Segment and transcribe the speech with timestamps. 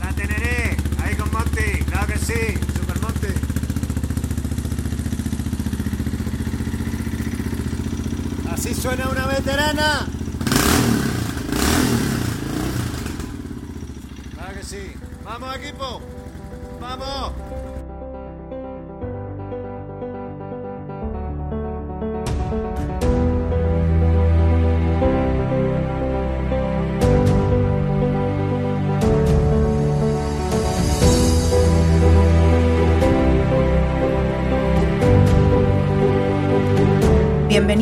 [0.00, 0.76] La teneré.
[1.02, 3.28] Ahí con Monty, claro que sí, Super Monty.
[8.52, 10.06] Así suena una veterana.
[14.34, 14.92] Claro que sí.
[15.24, 16.00] Vamos equipo.
[16.80, 17.32] Vamos.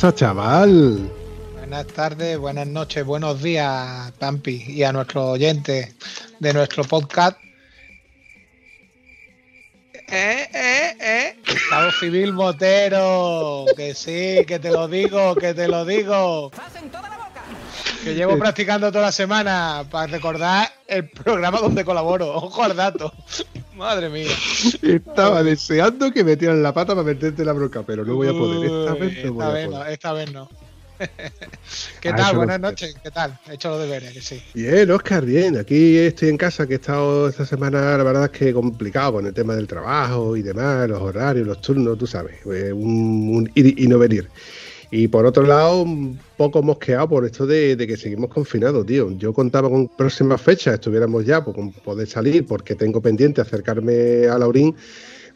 [0.00, 1.10] Pasa, chaval?
[1.58, 5.94] Buenas tardes, buenas noches, buenos días, Pampi, y a nuestros oyentes
[6.38, 7.36] de nuestro podcast.
[10.08, 11.36] Eh, eh, eh.
[11.46, 16.50] Estado Civil Motero, que sí, que te lo digo, que te lo digo.
[18.04, 22.34] Que llevo practicando toda la semana para recordar el programa donde colaboro.
[22.34, 23.12] Ojo al dato.
[23.76, 24.30] Madre mía.
[24.82, 28.70] Estaba deseando que metieran la pata para meterte la bronca, pero no voy a poder.
[28.70, 29.70] Esta vez no voy esta a vez poder.
[29.70, 30.48] no, esta vez no.
[32.00, 32.36] ¿Qué Ah, tal?
[32.36, 33.38] Buenas noches, ¿qué tal?
[33.48, 34.42] He hecho los deberes, que sí.
[34.52, 35.56] Bien, Oscar, bien.
[35.56, 39.26] Aquí estoy en casa, que he estado esta semana, la verdad es que complicado con
[39.26, 43.52] el tema del trabajo y demás, los horarios, los turnos, tú sabes, eh, un, un
[43.54, 44.28] ir y no venir.
[44.90, 49.10] Y por otro lado, un poco mosqueado por esto de, que seguimos confinados, tío.
[49.12, 54.26] Yo contaba con próximas fechas, estuviéramos ya pues, con poder salir, porque tengo pendiente acercarme
[54.26, 54.74] a Laurín,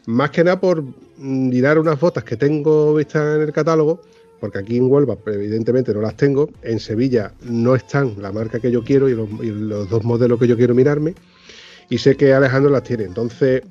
[0.07, 4.01] más que nada por mm, mirar unas botas que tengo vistas en el catálogo,
[4.41, 8.59] porque aquí en Huelva pues, evidentemente no las tengo, en Sevilla no están la marca
[8.59, 11.15] que yo quiero y los dos modelos que yo quiero mirarme,
[11.89, 13.05] y sé que Alejandro las tiene.
[13.05, 13.61] Entonces,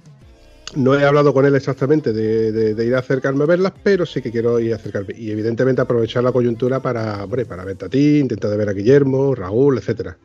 [0.76, 4.30] no he hablado con él exactamente de, ir a acercarme a verlas, pero sí que
[4.30, 5.14] quiero ir a acercarme.
[5.16, 9.34] Y evidentemente aprovechar la coyuntura para, hombre, para verte a ti, intentar ver a Guillermo,
[9.34, 10.16] Raúl, etcétera.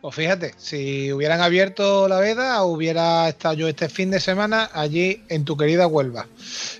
[0.00, 5.22] Pues fíjate, si hubieran abierto la veda, hubiera estado yo este fin de semana allí
[5.30, 6.26] en tu querida Huelva,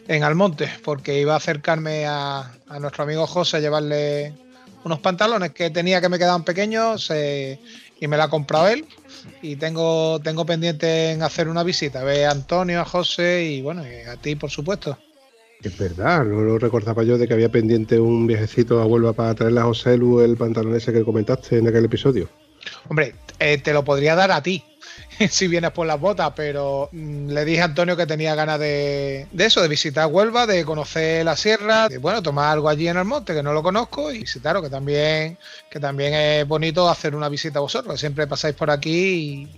[0.08, 4.34] en Almonte, porque iba a acercarme a, a nuestro amigo José a llevarle
[4.84, 7.58] unos pantalones que tenía que me quedaban pequeños eh,
[7.98, 8.84] y me la ha comprado él.
[9.42, 13.62] Y tengo, tengo pendiente en hacer una visita, a ver a Antonio, a José y
[13.62, 14.98] bueno, a ti, por supuesto.
[15.62, 19.34] Es verdad, no lo recordaba yo de que había pendiente un viajecito a Huelva para
[19.34, 22.28] traerle a José Lu el pantalón ese que comentaste en aquel episodio.
[22.88, 24.62] Hombre, eh, te lo podría dar a ti
[25.30, 29.26] si vienes por las botas, pero mm, le dije a Antonio que tenía ganas de,
[29.30, 32.96] de eso, de visitar Huelva, de conocer la sierra, de bueno, tomar algo allí en
[32.96, 35.38] el monte, que no lo conozco, y visitaros, que también,
[35.70, 39.48] que también es bonito hacer una visita a vosotros, que siempre pasáis por aquí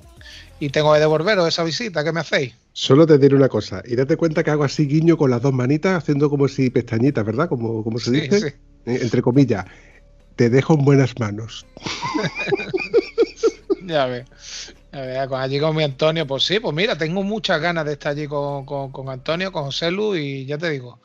[0.61, 2.55] y, y tengo que devolveros esa visita que me hacéis.
[2.73, 5.53] Solo te diré una cosa, y date cuenta que hago así guiño con las dos
[5.53, 7.49] manitas, haciendo como si pestañitas, ¿verdad?
[7.49, 8.47] Como, como se Sí, dice, sí.
[8.87, 9.65] Eh, entre comillas.
[10.37, 11.65] Te dejo en buenas manos.
[13.87, 14.25] Ya ves.
[14.99, 18.65] Allí con mi Antonio, pues sí, pues mira, tengo muchas ganas de estar allí con,
[18.65, 21.01] con- con Antonio, con José Lu, y ya te digo,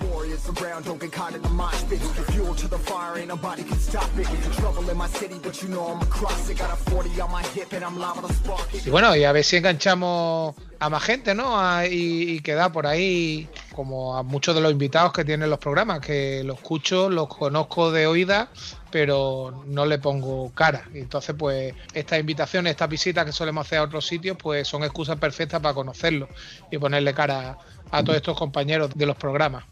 [0.00, 2.00] Warriors around, don't get caught in the mosh pit.
[2.32, 4.26] Fuel to the fire, ain't nobody can stop it.
[4.56, 6.58] Trouble in my city, but you know I'm across it.
[6.58, 8.86] Got a 40 on my hip and I'm liable to spark it.
[8.86, 11.84] Y bueno, y a ver si enganchamos a más gente, ¿no?
[11.84, 16.00] Y, y queda por ahí como a muchos de los invitados que tienen los programas,
[16.00, 18.50] que los escucho, los conozco de oída,
[18.90, 20.88] pero no le pongo cara.
[20.94, 25.16] Entonces, pues, estas invitaciones, estas visitas que solemos hacer a otros sitios, pues son excusas
[25.18, 26.28] perfectas para conocerlos
[26.70, 27.58] y ponerle cara
[27.90, 29.64] todos estos compañeros de los programas.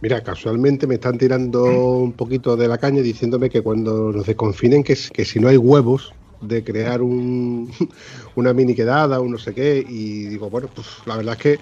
[0.00, 4.84] Mira, casualmente me están tirando un poquito de la caña diciéndome que cuando nos desconfinen,
[4.84, 6.12] que, si no hay huevos
[6.42, 7.72] de crear un,
[8.36, 11.58] una mini quedada, un no sé qué, y digo, bueno, pues la verdad es que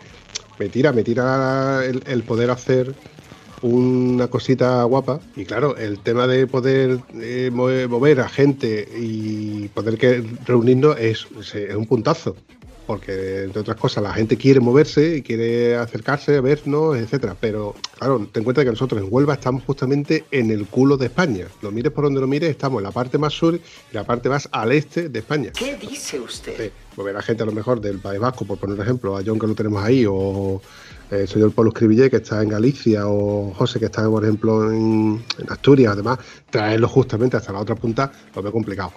[0.58, 2.93] me tira, me tira el, poder hacer
[3.62, 5.20] una cosita guapa.
[5.37, 11.26] Y claro, el tema de poder eh, mover a gente y poder que reunirnos es,
[11.55, 12.37] es un puntazo
[12.86, 17.36] porque entre otras cosas la gente quiere moverse y quiere acercarse a vernos, etcétera.
[17.38, 21.06] Pero claro, ten en cuenta que nosotros en Huelva estamos justamente en el culo de
[21.06, 21.46] España.
[21.62, 23.60] Lo mires por donde lo mires, estamos en la parte más sur y
[23.94, 25.50] la parte más al este de España.
[25.52, 26.56] ¿Qué dice usted?
[26.56, 29.22] Sí, mover a gente a lo mejor del País Vasco, por poner un ejemplo, a
[29.25, 30.60] John que lo tenemos ahí, o
[31.10, 34.70] eh, el señor Pablo Escribillé que está en Galicia, o José que está, por ejemplo,
[34.70, 36.19] en, en Asturias, además,
[36.50, 38.92] traerlo justamente hasta la otra punta lo veo complicado.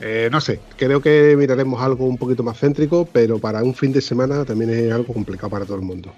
[0.00, 3.92] Eh, no sé, creo que miraremos algo un poquito más céntrico, pero para un fin
[3.92, 6.12] de semana también es algo complicado para todo el mundo.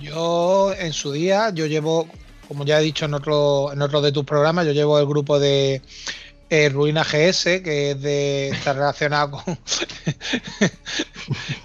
[0.00, 2.08] Yo en su día, yo llevo,
[2.46, 5.40] como ya he dicho en otro, en otro de tus programas, yo llevo el grupo
[5.40, 5.82] de
[6.54, 9.58] eh, Ruina GS, que es de está relacionado con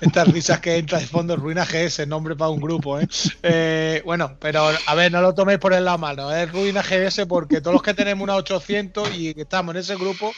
[0.02, 3.08] estas risas que entra de fondo, Ruina GS, nombre para un grupo, ¿eh?
[3.44, 7.28] Eh, Bueno, pero a ver, no lo toméis por el lado malo, es Ruina GS
[7.28, 10.32] porque todos los que tenemos una 800 y que estamos en ese grupo,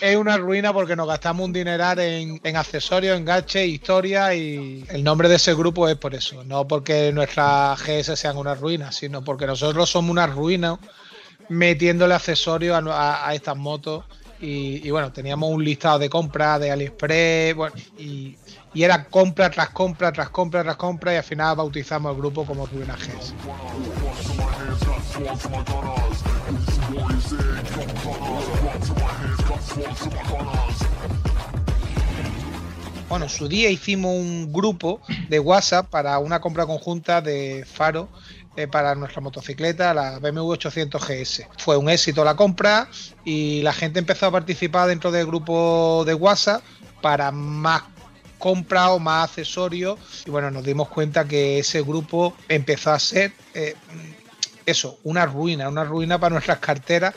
[0.00, 5.04] es una ruina porque nos gastamos un dineral en, en accesorios, enganche, historia y el
[5.04, 9.22] nombre de ese grupo es por eso, no porque nuestras GS sean una ruina, sino
[9.22, 10.78] porque nosotros somos una ruina
[11.48, 14.04] metiéndole accesorios a, a- estas motos.
[14.40, 17.56] Y, bueno, teníamos un listado de compras de AliExpress,
[17.98, 18.36] y,
[18.74, 22.64] era compra tras compra, tras compra, tras compra, y al final bautizamos el grupo como
[22.66, 23.34] Ruina GS.
[33.08, 38.08] Bueno, en su día hicimos un grupo de WhatsApp para una compra conjunta de faro
[38.58, 41.46] eh, para nuestra motocicleta, la BMW 800 GS.
[41.58, 42.88] Fue un éxito la compra
[43.24, 46.60] y la gente empezó a participar dentro del grupo de WhatsApp
[47.00, 47.84] para más
[48.36, 53.32] compra o más accesorios y bueno, nos dimos cuenta que ese grupo empezó a ser
[53.54, 53.76] eh,
[54.66, 57.14] eso, una ruina, una ruina para nuestras carteras,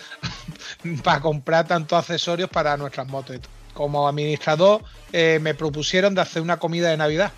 [1.03, 3.39] para comprar tantos accesorios para nuestras motos.
[3.73, 7.31] Como administrador eh, me propusieron de hacer una comida de Navidad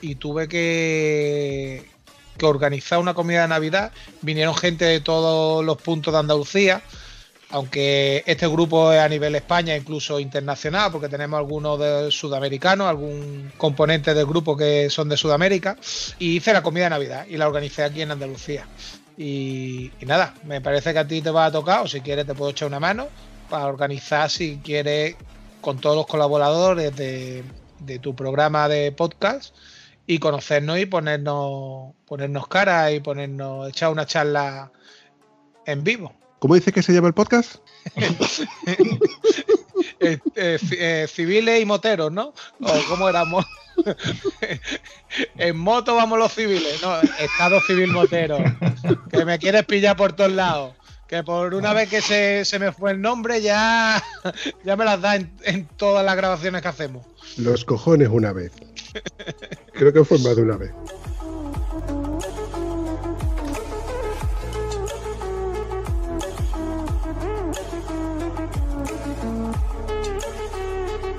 [0.00, 1.93] y tuve que,
[2.36, 3.92] que organizar una comida de Navidad.
[4.22, 6.82] Vinieron gente de todos los puntos de Andalucía,
[7.50, 13.52] aunque este grupo es a nivel España, incluso internacional, porque tenemos algunos de sudamericanos, algún
[13.56, 15.76] componente del grupo que son de Sudamérica,
[16.18, 18.66] y hice la comida de Navidad y la organicé aquí en Andalucía.
[19.16, 22.34] Y, nada, me parece que a ti te va a tocar, o si quieres te
[22.34, 23.06] puedo echar una mano
[23.48, 25.14] para organizar, si quieres,
[25.60, 27.44] con todos los colaboradores de,
[27.78, 29.54] de tu programa de podcast
[30.06, 34.70] y conocernos y ponernos, ponernos cara y ponernos, echar una charla
[35.66, 36.12] en vivo.
[36.38, 37.56] ¿Cómo dices que se llama el podcast?
[40.00, 42.34] Eh, eh, eh, civiles y moteros, ¿no?
[42.60, 43.44] ¿O cómo éramos?
[45.36, 47.00] en moto vamos los civiles, ¿no?
[47.18, 48.38] Estado civil motero.
[49.10, 50.74] Que me quieres pillar por todos lados.
[51.08, 54.02] Que por una vez que se, se me fue el nombre ya,
[54.64, 57.06] ya me las da en, en todas las grabaciones que hacemos.
[57.36, 58.52] Los cojones una vez.
[59.72, 60.70] Creo que fue más de una vez.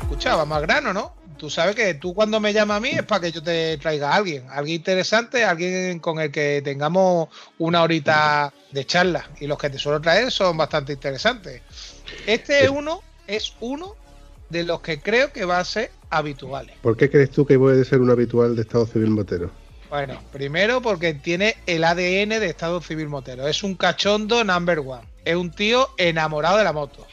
[0.01, 1.24] Escucha, vamos al grano, ¿no?
[1.45, 4.09] Tú sabes que tú cuando me llamas a mí es para que yo te traiga
[4.09, 9.29] a alguien, alguien interesante, alguien con el que tengamos una horita de charla.
[9.39, 11.61] Y los que te suelo traer son bastante interesantes.
[12.25, 13.93] Este es uno, es uno
[14.49, 16.75] de los que creo que va a ser habituales.
[16.81, 19.51] ¿Por qué crees tú que puede ser un habitual de Estado Civil Motero?
[19.91, 23.47] Bueno, primero porque tiene el ADN de Estado Civil Motero.
[23.47, 25.03] Es un cachondo number one.
[25.25, 27.05] Es un tío enamorado de la moto.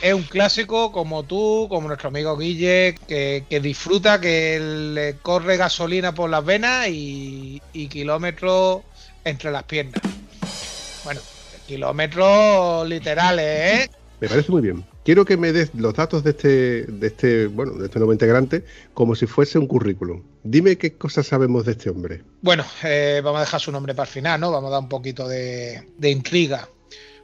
[0.00, 5.56] Es un clásico como tú, como nuestro amigo Guille, que, que disfruta, que le corre
[5.56, 8.82] gasolina por las venas y, y kilómetros
[9.24, 10.00] entre las piernas.
[11.02, 11.20] Bueno,
[11.66, 13.90] kilómetros literales, ¿eh?
[14.20, 14.84] Me parece muy bien.
[15.04, 18.64] Quiero que me des los datos de este, de este, bueno, de este nuevo integrante
[18.94, 20.22] como si fuese un currículum.
[20.44, 22.22] Dime qué cosas sabemos de este hombre.
[22.42, 24.52] Bueno, eh, vamos a dejar su nombre para el final, ¿no?
[24.52, 26.68] Vamos a dar un poquito de, de intriga.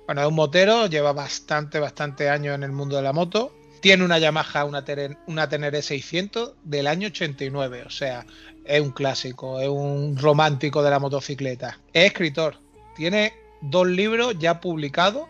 [0.06, 3.52] Bueno, es un motero, lleva bastante, bastante años en el mundo de la moto.
[3.80, 8.24] Tiene una Yamaha, una, Teren- una Tenere 600 del año 89, o sea,
[8.64, 11.78] es un clásico, es un romántico de la motocicleta.
[11.92, 12.58] Es escritor,
[12.96, 15.26] tiene dos libros ya publicados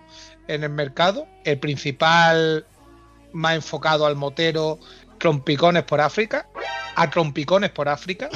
[0.49, 1.26] en el mercado.
[1.45, 2.66] El principal
[3.33, 4.78] más enfocado al motero,
[5.19, 6.49] Trompicones por África,
[6.97, 8.28] a Trompicones por África,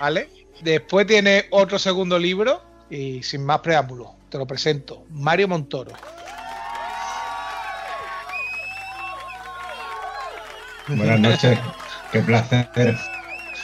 [0.00, 0.28] ¿vale?
[0.62, 5.92] Después tiene otro segundo libro y sin más preámbulos, te lo presento, Mario Montoro.
[10.88, 11.56] Buenas noches,
[12.10, 12.66] qué placer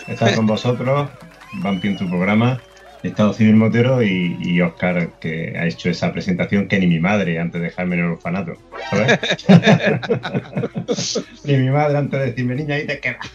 [0.06, 1.10] estar con vosotros,
[1.54, 2.60] Vampi en tu programa.
[3.02, 7.40] Estado Civil Motero y, y Oscar, que ha hecho esa presentación que ni mi madre
[7.40, 8.52] antes de dejarme en el orfanato.
[8.90, 9.18] ¿Sabes?
[11.46, 13.28] ni mi madre antes de decirme, niña, ahí te quedas.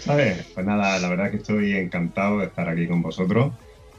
[0.00, 0.44] ¿Sabes?
[0.52, 3.52] Pues nada, la verdad que estoy encantado de estar aquí con vosotros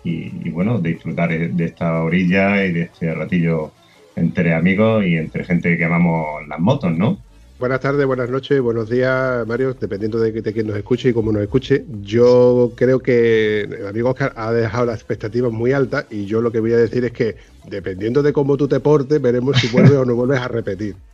[0.06, 3.72] y, y bueno, de disfrutar de esta orilla y de este ratillo
[4.16, 7.20] entre amigos y entre gente que amamos las motos, ¿no?
[7.58, 11.32] Buenas tardes, buenas noches, buenos días, Mario, dependiendo de, de quién nos escuche y cómo
[11.32, 11.86] nos escuche.
[12.02, 16.52] Yo creo que el amigo Oscar ha dejado las expectativas muy altas y yo lo
[16.52, 19.94] que voy a decir es que dependiendo de cómo tú te portes, veremos si vuelves
[19.94, 20.96] o no vuelves a repetir.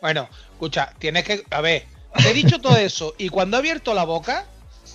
[0.00, 1.42] Bueno, escucha, tienes que.
[1.50, 1.84] A ver,
[2.16, 4.46] te he dicho todo eso y cuando he abierto la boca,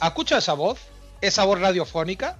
[0.01, 0.79] escucha esa voz,
[1.21, 2.37] esa voz radiofónica.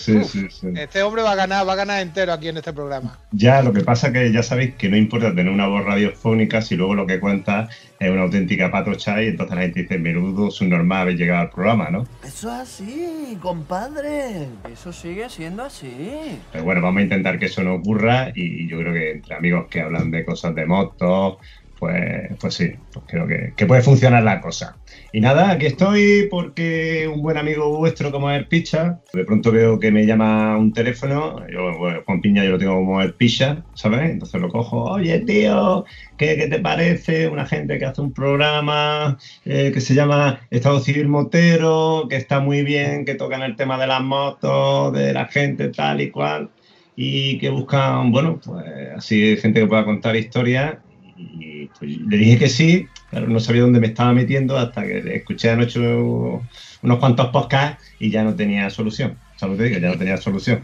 [0.00, 0.68] Sí, Uf, sí, sí.
[0.76, 3.18] Este hombre va a ganar, va a ganar entero aquí en este programa.
[3.32, 6.74] Ya, lo que pasa que ya sabéis que no importa tener una voz radiofónica si
[6.74, 11.02] luego lo que cuenta es una auténtica patocha y entonces la gente dice, menudo subnormal
[11.02, 12.06] haber llegado al programa, ¿no?
[12.24, 14.48] Eso es así, compadre.
[14.72, 16.38] Eso sigue siendo así.
[16.50, 19.66] Pero bueno, vamos a intentar que eso no ocurra y yo creo que entre amigos
[19.68, 21.36] que hablan de cosas de motos,
[21.80, 24.76] pues, pues sí, pues creo que, que puede funcionar la cosa.
[25.14, 29.50] Y nada, aquí estoy porque un buen amigo vuestro como es el Picha, de pronto
[29.50, 33.14] veo que me llama un teléfono, yo, bueno, Juan Piña yo lo tengo como el
[33.14, 34.10] Picha, ¿sabes?
[34.10, 35.86] Entonces lo cojo, oye tío,
[36.18, 37.28] ¿qué, qué te parece?
[37.28, 42.40] Una gente que hace un programa eh, que se llama Estado Civil Motero, que está
[42.40, 46.50] muy bien, que tocan el tema de las motos, de la gente tal y cual,
[46.94, 50.76] y que buscan, bueno, pues así gente que pueda contar historias
[51.20, 55.16] y pues, le dije que sí, pero no sabía dónde me estaba metiendo hasta que
[55.16, 59.16] escuché anoche unos cuantos podcasts y ya no tenía solución.
[59.36, 59.80] ¿Sabes lo que te?
[59.80, 60.62] Ya no tenía solución.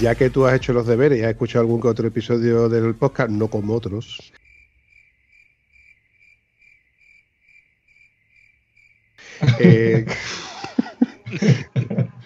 [0.00, 2.94] Ya que tú has hecho los deberes y has escuchado algún que otro episodio del
[2.94, 4.32] podcast, no como otros.
[9.60, 10.06] Eh,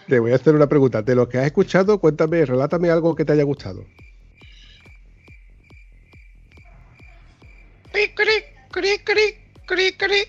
[0.09, 1.03] te voy a hacer una pregunta.
[1.03, 3.85] De los que has escuchado, cuéntame, relátame algo que te haya gustado.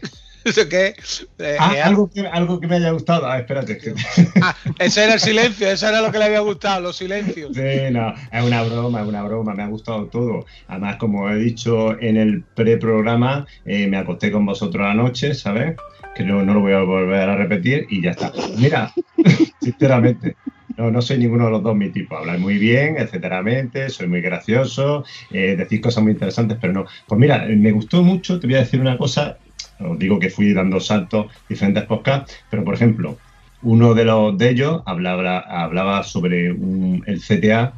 [0.43, 0.93] ¿Eso qué?
[1.39, 3.25] Eh, Ah, eh, algo, que, algo que me haya gustado.
[3.25, 3.79] Ah, espérate.
[4.41, 7.55] ah, ese era el silencio, eso era lo que le había gustado, los silencios.
[7.55, 10.45] Sí, no, es una broma, es una broma, me ha gustado todo.
[10.67, 15.77] Además, como he dicho en el preprograma, eh, me acosté con vosotros anoche, ¿sabes?
[16.13, 18.31] Que no, lo voy a volver a repetir y ya está.
[18.57, 18.91] Mira,
[19.61, 20.35] sinceramente,
[20.77, 22.15] no, no soy ninguno de los dos mi tipo.
[22.15, 26.85] Habláis muy bien, etcéteramente, soy muy gracioso, eh, decís cosas muy interesantes, pero no.
[27.07, 29.37] Pues mira, me gustó mucho, te voy a decir una cosa,
[29.79, 33.17] os digo que fui dando saltos diferentes podcasts, pero por ejemplo,
[33.63, 37.73] uno de los de ellos hablaba, hablaba sobre el CTA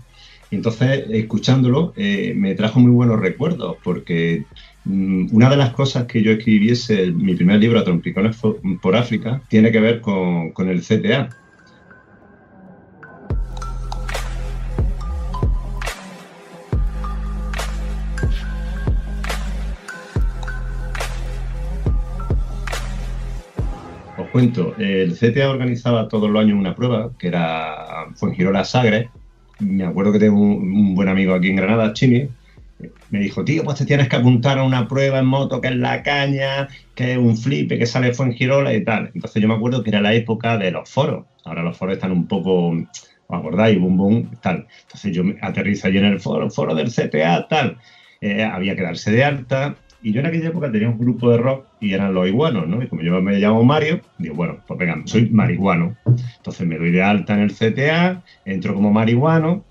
[0.51, 4.45] entonces escuchándolo eh, me trajo muy buenos recuerdos porque
[4.85, 8.37] una de las cosas que yo escribiese mi primer libro trompicones
[8.81, 11.29] por, África tiene que ver con, el CTA.
[24.17, 29.09] Os cuento, el CTA organizaba todos los años una prueba que era Fuengirola Sagres.
[29.59, 32.29] Me acuerdo que tengo un, un buen amigo aquí en Granada, Chini.
[33.09, 35.75] Me dijo, tío, pues te tienes que apuntar a una prueba en moto que es
[35.75, 39.11] la caña, que es un flipe, que sale Fuengirola y tal.
[39.13, 41.25] Entonces yo me acuerdo que era la época de los foros.
[41.45, 42.85] Ahora los foros están un poco, ¿os
[43.29, 43.79] acordáis?
[43.79, 44.67] Boom, boom, tal.
[44.83, 47.77] Entonces yo aterrizo allí en el foro, foro del CTA, tal.
[48.19, 49.75] Eh, había que darse de alta.
[50.01, 52.83] Y yo en aquella época tenía un grupo de rock y eran los iguanos, ¿no?
[52.83, 55.95] Y como yo me llamo Mario, digo, bueno, pues venga, soy marihuano.
[56.37, 59.63] Entonces me doy de alta en el CTA, entro como marihuano,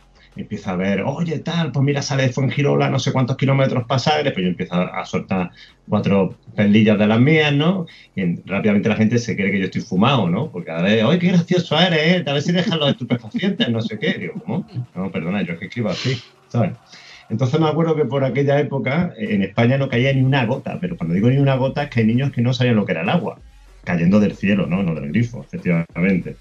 [0.42, 4.32] empiezo a ver, oye, tal, pues mira, sale de Fuengirola, no sé cuántos kilómetros pasagres,
[4.32, 5.50] pues yo empiezo a, a soltar
[5.86, 7.86] cuatro perlillas de las mías, ¿no?
[8.14, 10.50] Y en- rápidamente la gente se cree que yo estoy fumado, ¿no?
[10.50, 12.24] Porque cada vez, oye, qué gracioso eres, ¿eh?
[12.26, 14.14] A ver si dejas los estupefacientes, no sé qué.
[14.18, 14.66] Digo, ¿cómo?
[14.94, 16.78] No, perdona, yo es que escribo así, ¿sabes?
[17.28, 20.78] Entonces me acuerdo que por aquella época eh, en España no caía ni una gota,
[20.80, 22.92] pero cuando digo ni una gota es que hay niños que no sabían lo que
[22.92, 23.42] era el agua,
[23.84, 24.82] cayendo del cielo, ¿no?
[24.82, 26.38] No del grifo, efectivamente.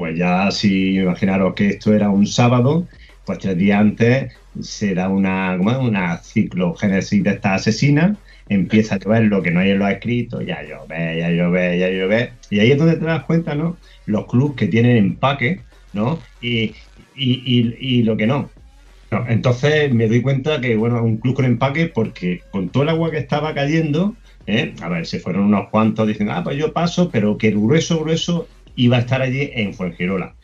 [0.00, 2.88] Pues ya si imaginaros que esto era un sábado,
[3.26, 8.16] pues tres días antes se da una, una ciclogénesis de esta asesina,
[8.48, 11.90] empieza a llover lo que no hay en los escritos, ya llover, ya llover, ya
[11.90, 12.32] llover.
[12.48, 13.76] Y ahí es donde te das cuenta, ¿no?
[14.06, 15.60] Los clubs que tienen empaque,
[15.92, 16.18] ¿no?
[16.40, 16.74] Y,
[17.14, 18.48] y, y, y lo que no.
[19.10, 22.88] No, entonces me doy cuenta que, bueno, un club con empaque, porque con todo el
[22.88, 24.16] agua que estaba cayendo,
[24.46, 24.72] ¿eh?
[24.80, 28.00] a ver, se fueron unos cuantos diciendo, ah, pues yo paso, pero que el grueso,
[28.00, 30.34] grueso iba a estar allí en Fuengirola.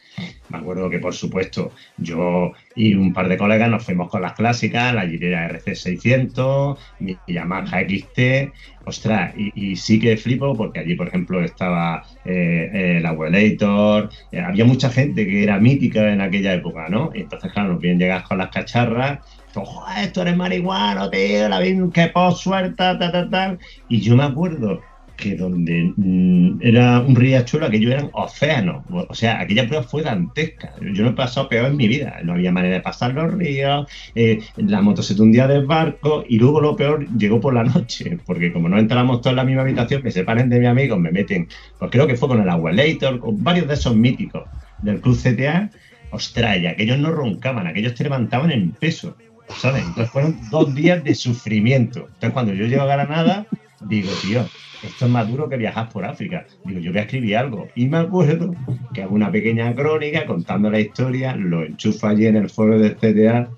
[0.49, 4.33] Me acuerdo que, por supuesto, yo y un par de colegas nos fuimos con las
[4.35, 8.53] clásicas, la Gilera RC600, mi Yamaha XT,
[8.85, 14.41] ostras, y, sí que flipo porque allí, por ejemplo, estaba eh, eh, el Abuelator, eh,
[14.41, 17.11] había mucha gente que era mítica en aquella época, ¿no?
[17.15, 19.19] Y entonces, claro, nos vienen llegas con las cacharras,
[19.53, 23.59] joder, esto eres marihuano, tío, la vi que post suelta, tal, tal, tal.
[23.89, 24.81] Y yo me acuerdo
[25.17, 28.85] que donde mm, era un riachuelo, aquello eran océanos.
[28.91, 30.75] O sea, aquella prueba fue dantesca.
[30.81, 32.21] Yo no he pasado peor en mi vida.
[32.23, 36.39] No había manera de pasar los ríos, eh, la moto se tundía del barco y
[36.39, 39.63] luego lo peor llegó por la noche, porque como no entramos todos en la misma
[39.63, 43.19] habitación, me separen de mi amigo, me meten, pues creo que fue con el Abuelator,
[43.19, 44.45] con varios de esos míticos
[44.83, 45.71] del Club CTA.
[46.11, 49.17] Ostras, y aquellos no roncaban, aquellos te levantaban en peso.
[49.59, 49.85] ¿Sabes?
[49.85, 52.01] Entonces fueron dos días de sufrimiento.
[52.01, 53.47] Entonces cuando yo llego a Granada,
[53.81, 54.45] digo, tío,
[54.83, 56.47] esto es más duro que viajar por África.
[56.65, 57.69] Digo, yo voy a escribir algo.
[57.75, 58.55] Y me acuerdo
[58.93, 62.97] que hago una pequeña crónica contando la historia, lo enchufo allí en el foro del
[62.97, 63.49] CTA.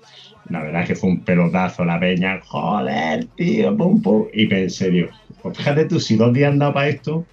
[0.49, 2.39] La verdad es que fue un pelotazo la peña.
[2.43, 4.25] Joder, tío, pum, pum.
[4.33, 5.09] Y pensé, digo,
[5.41, 7.25] pues fíjate tú, si dos días han dado para esto,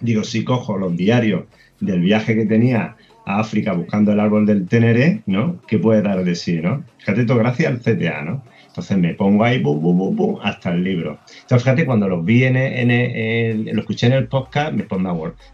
[0.00, 1.44] digo, si cojo los diarios
[1.80, 2.96] del viaje que tenía
[3.26, 5.60] a África buscando el árbol del Teneré, ¿no?
[5.68, 6.82] ¿Qué puede dar de sí, no?
[6.98, 8.42] Fíjate tú, gracias al CTA, ¿no?
[8.70, 11.18] Entonces me pongo ahí, bum, bum, bum, hasta el libro.
[11.42, 15.00] Entonces, fíjate, cuando los vi en, en, en- lo escuché en el podcast, me, pues,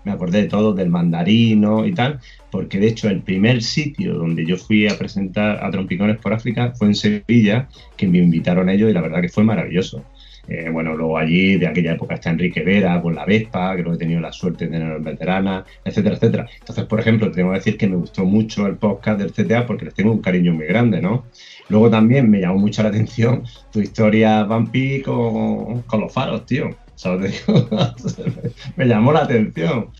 [0.04, 2.20] me acordé de todo, del mandarino y tal,
[2.50, 6.73] porque de hecho el primer sitio donde yo fui a presentar a Trompicones por África
[6.76, 10.04] fue en Sevilla, que me invitaron ellos y la verdad que fue maravilloso.
[10.48, 13.94] Eh, bueno, luego allí de aquella época está Enrique Vera con la Vespa, que lo
[13.94, 16.48] he tenido la suerte de tener en veterana, etcétera, etcétera.
[16.60, 19.86] Entonces, por ejemplo, tengo que decir que me gustó mucho el podcast del CTA porque
[19.86, 21.24] les tengo un cariño muy grande, ¿no?
[21.68, 26.70] Luego también me llamó mucho la atención tu historia, Vampi, con, con los faros, tío.
[26.94, 27.44] ¿Sabes?
[28.76, 29.90] Me llamó la atención.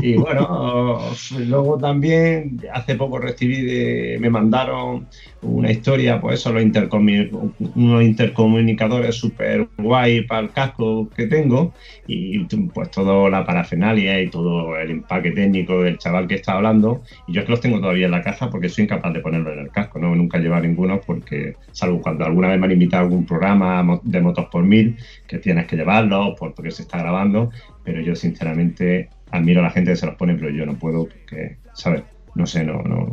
[0.00, 1.00] Y bueno,
[1.38, 5.08] luego también hace poco recibí, de- me mandaron
[5.40, 11.74] una historia, pues eso, los intercomu- unos intercomunicadores súper guay para el casco que tengo
[12.06, 17.02] y pues toda la parafernalia y todo el empaque técnico del chaval que está hablando.
[17.26, 19.60] Y yo que los tengo todavía en la caja porque soy incapaz de ponerlo en
[19.60, 20.14] el casco, ¿no?
[20.14, 24.00] Nunca he llevado ninguno porque, salvo cuando alguna vez me han invitado a algún programa
[24.02, 27.50] de motos por mil, que tienes que llevarlo por- porque se está grabando,
[27.82, 31.08] pero yo sinceramente admiro a la gente que se los pone, pero yo no puedo
[31.08, 32.02] porque, ¿sabes?
[32.34, 33.08] No sé, no, no,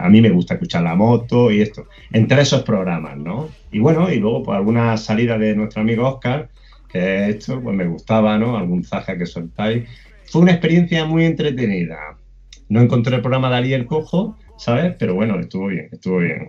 [0.00, 3.50] a mí me gusta escuchar la moto y esto, entre esos programas, ¿no?
[3.70, 6.48] Y bueno, y luego pues alguna salida de nuestro amigo Oscar,
[6.88, 8.56] que esto pues me gustaba, ¿no?
[8.56, 9.90] Algún zaja que soltáis.
[10.24, 11.98] Fue una experiencia muy entretenida.
[12.68, 14.94] No encontré el programa de Ali el Cojo, ¿sabes?
[14.98, 16.46] Pero bueno, estuvo bien, estuvo bien.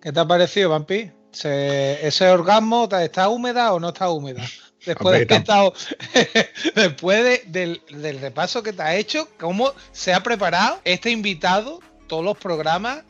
[0.00, 1.10] ¿qué te ha parecido, Vampi?
[1.32, 4.42] ¿Se- ¿Ese orgasmo está húmeda o no está húmeda?
[4.86, 5.74] Después de que he tam- estado,
[6.74, 11.80] después de- del, del repaso que te ha hecho, cómo se ha preparado este invitado,
[12.06, 13.02] todos los programas,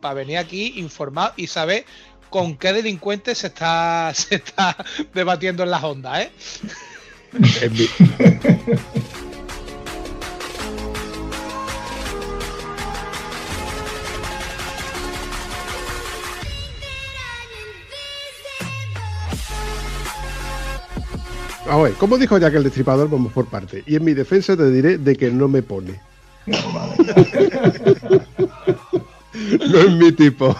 [0.00, 1.84] para venir aquí informado y saber
[2.30, 4.76] con qué delincuente se está, se está
[5.14, 6.30] debatiendo en las ondas, ¿eh?
[21.68, 23.82] A ver, como dijo ya que el destripador, vamos por parte.
[23.86, 26.00] Y en mi defensa te diré de que no me pone.
[29.70, 30.54] No es mi tipo.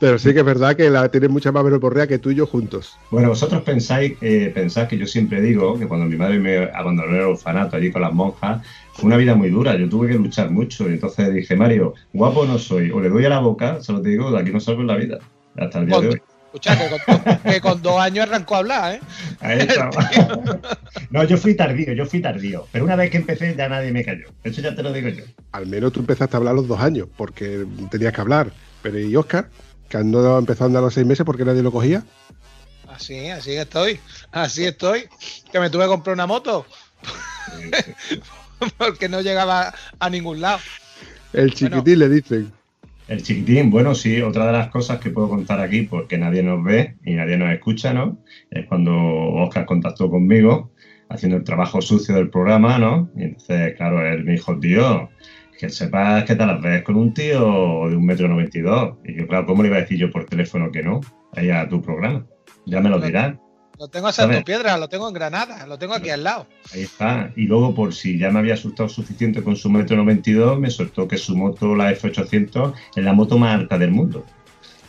[0.00, 2.46] Pero sí que es verdad que la tiene mucha más verborrea que tú y yo
[2.46, 2.96] juntos.
[3.10, 7.10] Bueno, vosotros pensáis, eh, pensáis que yo siempre digo que cuando mi madre me abandonó
[7.10, 10.14] en el orfanato allí con las monjas, fue una vida muy dura, yo tuve que
[10.14, 10.88] luchar mucho.
[10.88, 14.10] Y entonces dije, Mario, guapo no soy, o le doy a la boca, solo te
[14.10, 15.18] digo, de aquí no salgo en la vida.
[15.56, 16.22] Hasta el día de hoy.
[16.52, 19.00] Escucha, que con, que con dos años arrancó a hablar, ¿eh?
[19.40, 19.88] Ahí está.
[21.08, 22.66] No, yo fui tardío, yo fui tardío.
[22.72, 24.26] Pero una vez que empecé ya nadie me cayó.
[24.44, 25.24] Eso ya te lo digo yo.
[25.52, 28.52] Al menos tú empezaste a hablar a los dos años, porque tenías que hablar.
[28.82, 29.48] Pero ¿y Oscar?
[29.88, 32.04] Que andó empezó a andar a los seis meses porque nadie lo cogía.
[32.94, 33.98] Así, así estoy,
[34.30, 35.08] así estoy.
[35.50, 36.66] Que me tuve que comprar una moto
[38.76, 40.60] porque no llegaba a ningún lado.
[41.32, 42.52] El chiquitín le dicen.
[43.12, 46.64] El chiquitín, bueno, sí, otra de las cosas que puedo contar aquí, porque nadie nos
[46.64, 48.24] ve y nadie nos escucha, ¿no?
[48.50, 50.72] Es cuando Oscar contactó conmigo
[51.10, 53.10] haciendo el trabajo sucio del programa, ¿no?
[53.14, 55.10] Y entonces, claro, él me dijo, tío,
[55.58, 58.96] que sepas que te las ves con un tío de un metro noventa y dos.
[59.04, 61.02] Y yo, claro, ¿cómo le iba a decir yo por teléfono que no?
[61.36, 62.24] Ahí a tu programa.
[62.64, 63.34] Ya me lo dirás.
[63.82, 64.44] Lo tengo a Santo.
[64.44, 66.46] Piedra, lo tengo en Granada, lo tengo aquí al lado.
[66.72, 67.32] Ahí está.
[67.34, 71.08] Y luego, por si ya me había asustado suficiente con su metro 92, me soltó
[71.08, 74.24] que su moto, la F800, es la moto más alta del mundo.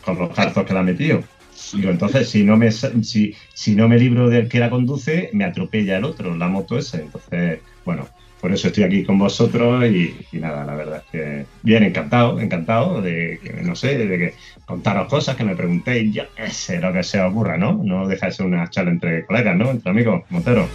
[0.04, 1.24] Con los calzos que la ha metido.
[1.72, 5.44] Digo, entonces, si no me si, si no me libro del que la conduce, me
[5.44, 6.98] atropella el otro, la moto esa.
[6.98, 8.06] Entonces, bueno,
[8.44, 13.00] por eso estoy aquí con vosotros y, nada, la verdad es que bien, encantado, encantado
[13.00, 14.34] de que, no sé, de que
[14.66, 17.80] contaros cosas, que me preguntéis, yo qué sé, lo que se os ocurra, ¿no?
[17.82, 19.70] No deja de ser una charla entre colegas, ¿no?
[19.70, 20.68] Entre amigos, Montero.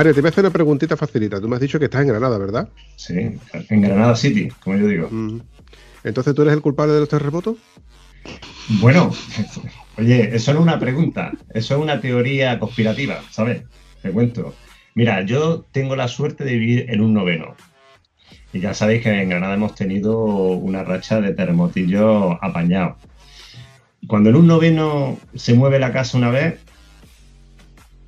[0.00, 1.38] Mario, te voy a hacer una preguntita facilita.
[1.42, 2.70] Tú me has dicho que estás en Granada, ¿verdad?
[2.96, 5.08] Sí, en Granada City, como yo digo.
[5.10, 5.42] Mm.
[6.04, 7.58] Entonces, ¿tú eres el culpable de los terremotos?
[8.80, 9.10] Bueno,
[9.98, 13.64] oye, eso no es una pregunta, eso es una teoría conspirativa, ¿sabes?
[14.00, 14.54] Te cuento.
[14.94, 17.54] Mira, yo tengo la suerte de vivir en un noveno.
[18.54, 22.96] Y ya sabéis que en Granada hemos tenido una racha de terremotillos apañados.
[24.06, 26.58] Cuando en un noveno se mueve la casa una vez,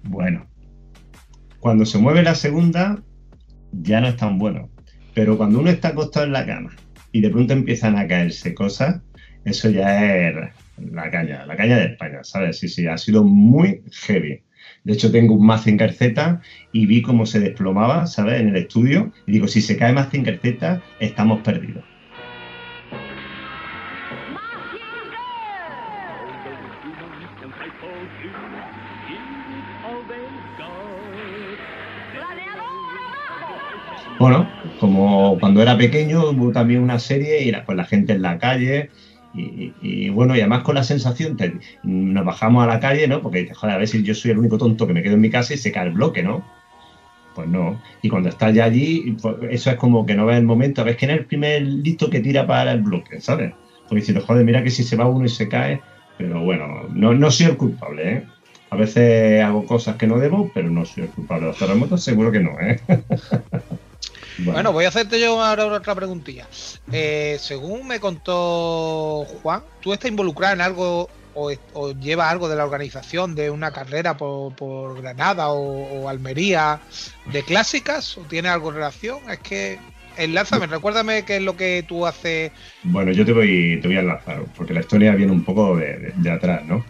[0.05, 0.52] bueno.
[1.63, 3.05] Cuando se mueve la segunda,
[3.71, 4.69] ya no es tan bueno.
[5.15, 6.75] Pero cuando uno está acostado en la cama
[7.13, 9.01] y de pronto empiezan a caerse cosas,
[9.45, 10.35] eso ya es
[10.77, 12.59] la caña, la caña de España, ¿sabes?
[12.59, 14.43] Sí, sí, ha sido muy heavy.
[14.83, 16.41] De hecho, tengo un Mazinger Z
[16.73, 18.41] y vi cómo se desplomaba, ¿sabes?
[18.41, 19.13] En el estudio.
[19.29, 21.85] Y digo, si se cae Mazinger Z, estamos perdidos.
[34.23, 38.39] Bueno, como cuando era pequeño hubo también una serie y con la gente en la
[38.39, 38.91] calle
[39.33, 39.75] y,
[40.07, 43.21] y, bueno, y además con la sensación, te- nos bajamos a la calle, ¿no?
[43.21, 45.31] Porque dices, a ver si yo soy el único tonto que me quedo en mi
[45.31, 46.49] casa y se cae el bloque, ¿no?
[47.33, 47.83] Pues no.
[48.03, 50.85] Y cuando estás ya allí, pues eso es como que no ves el momento.
[50.85, 53.57] Ves que en el primer listo que tira para el bloque, ¿sabes?
[53.89, 55.87] Porque diciendo, joder, mira que si se va uno y se cae.
[56.17, 58.29] Pero bueno, no, no soy el culpable, ¿eh?
[58.71, 61.47] A veces hago cosas que no debo, pero no soy el culpable.
[61.49, 62.83] Los terremotos seguro que no, ¿eh?
[64.39, 66.47] Bueno, voy a hacerte yo ahora otra preguntilla.
[66.93, 72.57] Eh, según me contó Juan, ¿tú estás involucrado en algo o, o llevas algo de
[72.57, 76.81] la organización de una carrera por, por Granada o, o Almería
[77.27, 78.17] de clásicas?
[78.19, 79.19] ¿O tiene algo en relación?
[79.31, 79.79] Es que
[80.17, 82.53] enlázame, recuérdame qué es lo que tú haces.
[82.85, 85.97] Bueno, yo te voy, te voy a enlazar, porque la historia viene un poco de,
[85.99, 86.85] de- de atrás, ¿no?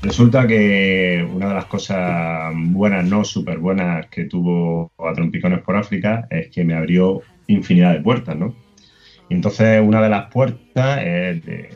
[0.00, 5.76] Resulta que una de las cosas buenas, no súper buenas, que tuvo a Trompicones por
[5.76, 8.54] África es que me abrió infinidad de puertas, ¿no?
[9.28, 11.70] Y entonces una de las puertas es de,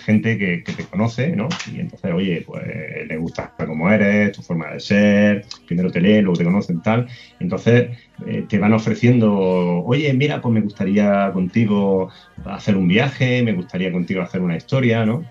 [0.00, 1.48] gente que, que te conoce, ¿no?
[1.72, 2.62] Y entonces, oye, pues
[3.08, 7.06] le gusta cómo eres, tu forma de ser, primero te leen, luego te conocen, tal.
[7.40, 12.10] Entonces eh, te van ofreciendo, oye, mira, pues me gustaría contigo
[12.44, 15.24] hacer un viaje, me gustaría contigo hacer una historia, ¿no?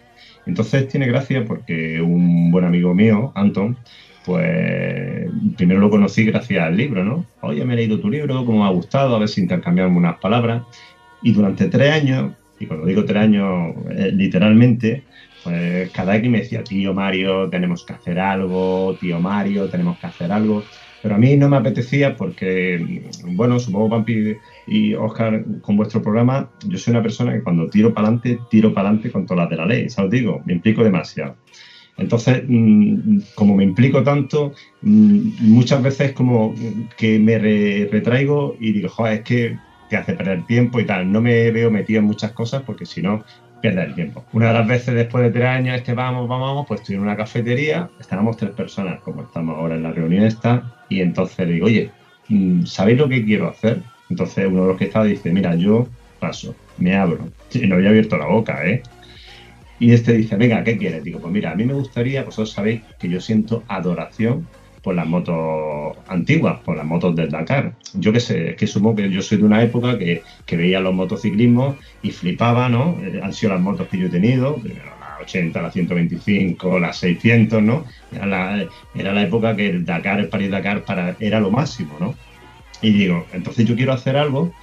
[0.48, 3.78] Entonces tiene gracia porque un buen amigo mío, Anton,
[4.26, 7.26] pues primero lo conocí gracias al libro, ¿no?
[7.42, 10.18] Oye, me he leído tu libro, cómo me ha gustado, a ver si intercambiamos unas
[10.20, 10.64] palabras.
[11.22, 15.04] Y durante tres años, y cuando digo tres años, eh, literalmente,
[15.44, 20.08] pues cada que me decía, tío Mario, tenemos que hacer algo, tío Mario, tenemos que
[20.08, 20.64] hacer algo.
[21.08, 26.52] Pero a mí no me apetecía porque, bueno, supongo, Pampi y Oscar, con vuestro programa,
[26.66, 29.50] yo soy una persona que cuando tiro para adelante, tiro para adelante con todas las
[29.52, 30.12] de la ley, ¿sabes?
[30.12, 31.40] Digo, me implico demasiado.
[31.96, 36.56] Entonces, mm, como me implico tanto, mm, muchas veces como
[36.98, 41.10] que me re- retraigo y digo, joder, es que te hace perder tiempo y tal.
[41.10, 43.24] No me veo metido en muchas cosas porque si no,
[43.62, 44.24] pierdes el tiempo.
[44.34, 47.02] Una de las veces después de tres años, este vamos, vamos, vamos, pues estoy en
[47.02, 51.68] una cafetería, estábamos tres personas, como estamos ahora en la reunión esta, y entonces digo,
[51.68, 51.92] oye,
[52.30, 53.82] mm, ¿sabéis lo que quiero hacer?
[54.10, 55.88] Entonces uno de los que estaba dice, mira, yo
[56.20, 57.30] paso, me abro.
[57.68, 58.84] No había abierto la boca, ¿eh?
[59.80, 61.04] Y este dice, venga, ¿qué quieres?
[61.04, 64.48] Digo, pues mira, a mí me gustaría, vosotros sabéis que yo siento adoración
[64.88, 67.74] por las motos antiguas, por las motos del Dakar.
[67.96, 70.80] Yo qué sé, es que supongo que yo soy de una época que, que veía
[70.80, 72.98] los motociclismos y flipaba, ¿no?
[73.04, 77.00] Eh, Han sido las motos que yo he tenido, primero la 80, la 125, las
[77.00, 77.84] 600, ¿no?
[78.14, 82.16] Era la, era la época que el Dakar, el París-Dakar para, era lo máximo, ¿no?
[82.82, 84.54] Y digo, entonces yo quiero hacer algo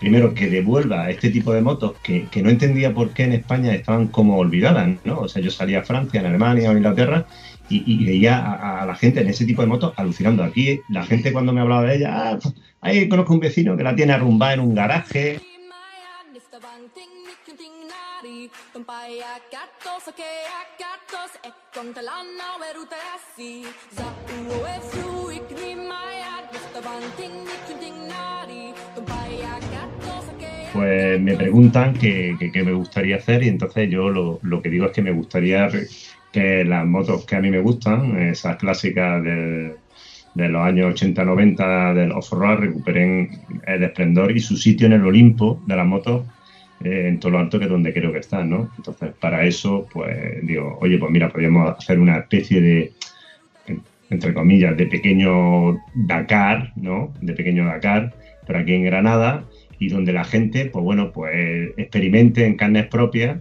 [0.00, 3.72] primero que devuelva este tipo de motos que, que no entendía por qué en España
[3.74, 5.20] estaban como olvidadas, ¿no?
[5.20, 7.26] O sea, yo salía a Francia, en Alemania o Inglaterra
[7.68, 10.42] y, veía a, la gente en ese tipo de motos alucinando.
[10.42, 13.82] Aquí la gente cuando me hablaba de ella, ah, pues, ahí conozco un vecino que
[13.82, 15.40] la tiene arrumbada en un garaje.
[30.72, 34.92] Pues me preguntan qué, me gustaría hacer y entonces yo lo, lo que digo es
[34.92, 35.68] que me gustaría
[36.32, 39.22] que las motos que a mí me gustan, esas clásicas
[40.34, 43.28] de los años 80-90 del off-road recuperen
[43.66, 46.26] el esplendor y su sitio en el Olimpo de las motos
[46.84, 48.70] eh, en todo lo alto que es donde creo que están, ¿no?
[48.76, 52.92] Entonces, para eso, pues digo, oye, pues mira, podríamos hacer una especie de,
[53.66, 57.12] en- entre comillas, de pequeño Dakar, ¿no?
[57.20, 58.14] De pequeño Dakar,
[58.46, 59.44] pero aquí en Granada,
[59.80, 63.38] y donde la gente, pues bueno, pues experimente en carnes propias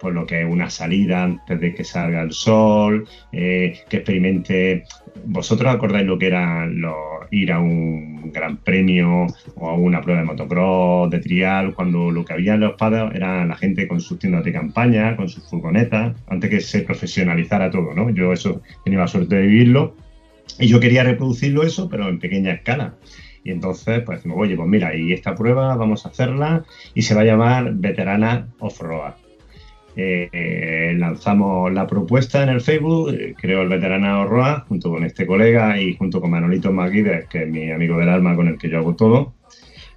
[0.00, 4.84] pues lo que es una salida antes de que salga el sol, eh, que experimente.
[5.26, 6.96] ¿Vosotros acordáis lo que era los-
[7.30, 12.24] ir a un gran premio o a una prueba de motocross, de trial, cuando lo
[12.24, 15.48] que había en los padres era la gente con sus tiendas de campaña, con sus
[15.48, 18.10] furgonetas, antes que se profesionalizara todo, ¿no?
[18.10, 19.94] Yo eso tenía la suerte de vivirlo
[20.58, 22.94] y yo quería reproducirlo eso, pero en pequeña escala.
[23.44, 27.14] Y entonces, pues decimos, oye, pues mira, y esta prueba vamos a hacerla y se
[27.14, 29.12] va a llamar Veterana Off-Road.
[29.96, 35.26] Eh, lanzamos la propuesta en el Facebook, eh, creo el veterano Roa, junto con este
[35.26, 38.68] colega y junto con Manolito Maguides, que es mi amigo del alma con el que
[38.68, 39.34] yo hago todo.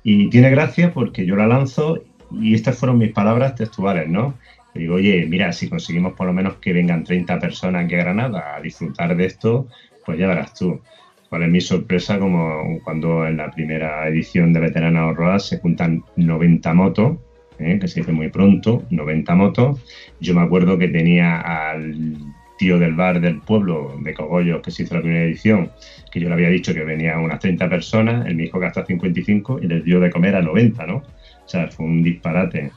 [0.04, 4.34] Y tiene gracia porque yo la lanzo y estas fueron mis palabras textuales, ¿no?
[4.74, 8.56] Digo, oye, mira, si conseguimos por lo menos que vengan 30 personas aquí a Granada
[8.56, 9.68] a disfrutar de esto,
[10.06, 10.82] pues ya verás tú.
[11.30, 12.20] ¿Cuál es mi sorpresa?
[12.20, 17.18] Como cuando en la primera edición de Veterana Roa se juntan 90 motos,
[17.66, 17.80] ¿eh?
[17.80, 19.82] que se dice muy pronto, 90 motos.
[20.20, 22.18] Yo me acuerdo que tenía al
[22.58, 25.72] tío del bar del pueblo de Cogollos que se hizo la primera edición,
[26.12, 28.86] que yo le había dicho que venía unas 30 personas, él me dijo que hasta
[28.86, 30.98] 55 y les dio de comer a 90, ¿no?
[30.98, 32.72] O sea, fue un disparate.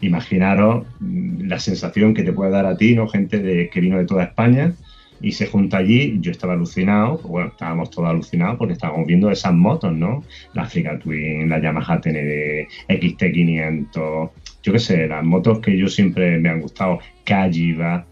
[0.00, 3.08] Imaginaros mm, la sensación que te puede dar a ti, ¿no?
[3.08, 4.74] Gente de, que vino de toda España
[5.22, 6.18] y se junta allí.
[6.20, 10.22] Yo estaba alucinado, pues bueno, estábamos todos alucinados porque estábamos viendo esas motos, ¿no?
[10.54, 14.30] La Africa Twin, la Yamaha TND, XT500,
[14.62, 18.06] yo qué sé, las motos que yo siempre me han gustado, Kajiva.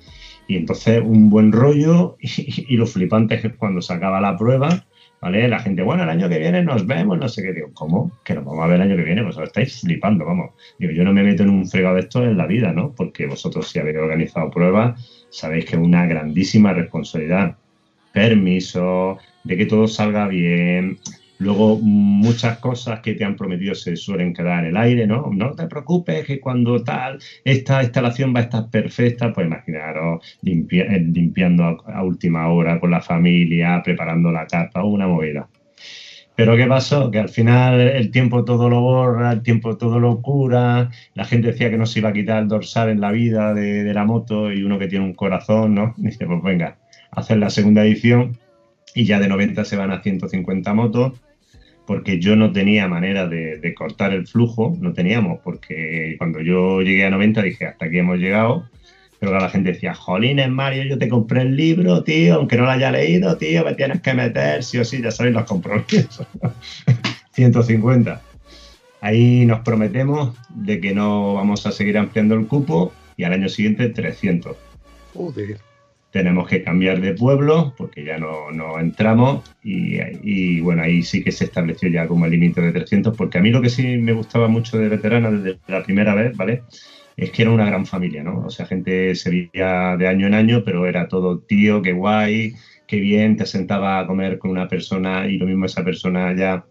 [0.46, 4.36] Y entonces un buen rollo y, y lo flipante es que cuando se acaba la
[4.36, 4.86] prueba,
[5.20, 5.48] ¿vale?
[5.48, 7.52] La gente, bueno, el año que viene nos vemos, no sé qué.
[7.52, 8.10] Digo, ¿cómo?
[8.24, 10.50] Que nos vamos a ver el año que viene, pues os estáis flipando, vamos.
[10.78, 12.92] Digo, yo no me meto en un fregado de esto en la vida, ¿no?
[12.94, 17.56] Porque vosotros si habéis organizado pruebas, sabéis que es una grandísima responsabilidad.
[18.12, 20.98] Permiso, de que todo salga bien.
[21.38, 25.30] Luego, muchas cosas que te han prometido se suelen quedar en el aire, ¿no?
[25.32, 31.00] No te preocupes que cuando tal, esta instalación va a estar perfecta, pues imaginaros eh,
[31.00, 35.48] limpiando a, última hora con la familia, preparando la carta, una movida.
[36.40, 37.10] Pero ¿qué pasó?
[37.10, 40.88] Que al final el tiempo todo lo borra, el tiempo todo lo cura.
[41.12, 43.92] La gente decía que no se iba a quitar el dorsal en la vida de,
[43.92, 45.94] la moto y uno que tiene un corazón, ¿no?
[45.98, 46.78] Dice, pues venga,
[47.10, 48.38] hacer la segunda edición
[48.94, 51.20] y ya de 90 se van a 150 motos
[51.86, 56.80] porque yo no tenía manera de, de cortar el flujo, no teníamos, porque cuando yo
[56.80, 58.64] llegué a 90 dije, hasta aquí hemos llegado,
[59.20, 62.64] pero ahora la gente decía, jolines, Mario, yo te compré el libro, tío, aunque no
[62.64, 66.26] lo haya leído, tío, me tienes que meter, sí o sí, ya sabéis los compromisos.
[67.32, 68.20] 150.
[69.02, 73.48] Ahí nos prometemos de que no vamos a seguir ampliando el cupo y al año
[73.48, 74.56] siguiente 300
[75.14, 75.58] Joder.
[76.10, 81.22] tenemos que cambiar de pueblo porque ya no, no entramos y, y, bueno, ahí sí
[81.22, 83.96] que se estableció ya como el límite de 300 porque a mí lo que sí
[83.98, 86.62] me gustaba mucho de veterana desde la primera vez, ¿vale?
[87.16, 88.44] Es que era una gran familia, ¿no?
[88.46, 92.54] O sea, gente se veía de año en año, pero era todo tío, qué guay,
[92.86, 96.66] qué bien, te sentaba a comer con una persona y lo mismo esa persona ya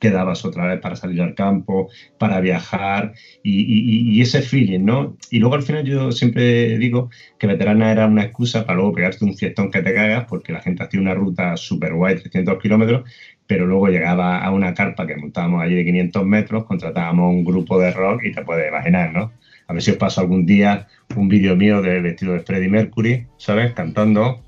[0.00, 5.16] quedabas otra vez para salir al campo, para viajar y, y- ese feeling, ¿no?
[5.30, 9.24] Y luego al final yo siempre digo que veterana era una excusa para luego pegarte
[9.24, 13.10] un fiestón que te cagas porque la gente hacía una ruta súper guay, 300 kilómetros,
[13.50, 17.80] pero luego llegaba a una carpa que montábamos allí de 500 metros, contratábamos un grupo
[17.80, 19.32] de rock y te puedes imaginar, ¿no?
[19.66, 20.86] A ver si os paso algún día
[21.16, 23.72] un vídeo mío de vestido de Freddie Mercury, ¿sabes?
[23.72, 24.44] Cantando,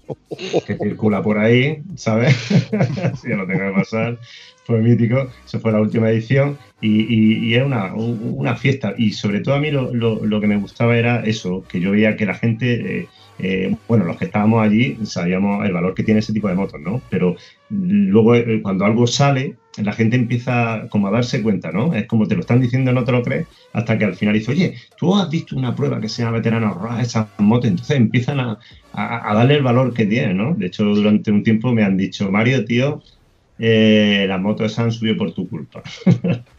[0.65, 2.33] que circula por ahí, ¿sabes?
[3.21, 4.19] si ya lo tengo que pasar.
[4.65, 8.95] Fue mítico, eso fue la última edición y, y- era una, un- una fiesta.
[8.97, 12.25] Y sobre todo a mí lo que me gustaba era eso, que yo veía que
[12.27, 16.33] la gente, eh, eh, bueno, los que estábamos allí sabíamos el valor que tiene ese
[16.33, 17.07] tipo de motos, ¿no?
[17.09, 17.35] Pero
[17.68, 21.95] luego eh, cuando algo sale, la gente empieza como a darse cuenta, ¿no?
[21.95, 24.51] Es como te lo están diciendo, no te lo crees, hasta que al final dice,
[24.53, 28.40] oye, tú has visto una prueba que se llama Veterano Raw, esas motos, entonces empiezan
[28.40, 28.59] a,
[28.92, 30.55] a- a darle el valor que tiene, ¿no?
[30.55, 33.03] De hecho, durante un tiempo me han dicho, Mario, tío,
[33.59, 35.83] eh, las motos se han subido por tu culpa.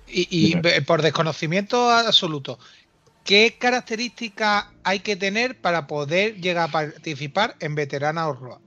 [0.08, 0.56] Y, y
[0.86, 2.60] por desconocimiento absoluto,
[3.24, 8.60] ¿qué características hay que tener para poder llegar a participar en Veterana Orroa?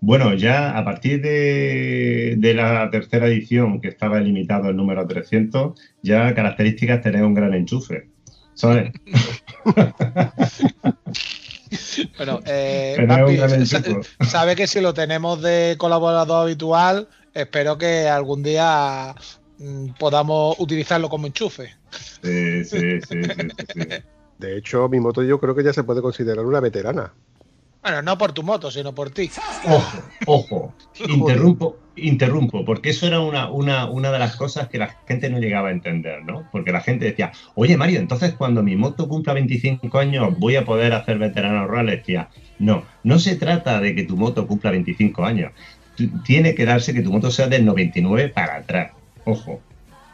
[0.00, 5.08] Bueno, ya a partir de, de la tercera edición, que estaba limitado el número a
[5.08, 8.08] 300, ya características tener un gran enchufe,
[8.54, 8.92] ¿sabes?
[12.16, 13.66] Bueno, eh, Papi,
[14.26, 19.14] sabe que si lo tenemos de colaborador habitual, espero que algún día
[19.98, 21.74] podamos utilizarlo como enchufe.
[22.22, 23.88] Sí, sí, sí, sí, sí, sí.
[24.38, 27.12] De hecho, mi moto yo creo que ya se puede considerar una veterana.
[27.82, 29.30] Bueno, no por tu moto, sino por ti.
[29.66, 30.74] Ojo, ojo,
[31.08, 35.38] interrumpo, interrumpo, porque eso era una, una, una de las cosas que la gente no
[35.38, 36.48] llegaba a entender, ¿no?
[36.50, 40.64] Porque la gente decía, oye Mario, entonces cuando mi moto cumpla 25 años voy a
[40.64, 41.86] poder hacer veterano rural.
[41.86, 45.52] Le decía, no, no se trata de que tu moto cumpla 25 años.
[46.24, 48.92] Tiene que darse que tu moto sea del 99 para atrás.
[49.28, 49.60] Ojo,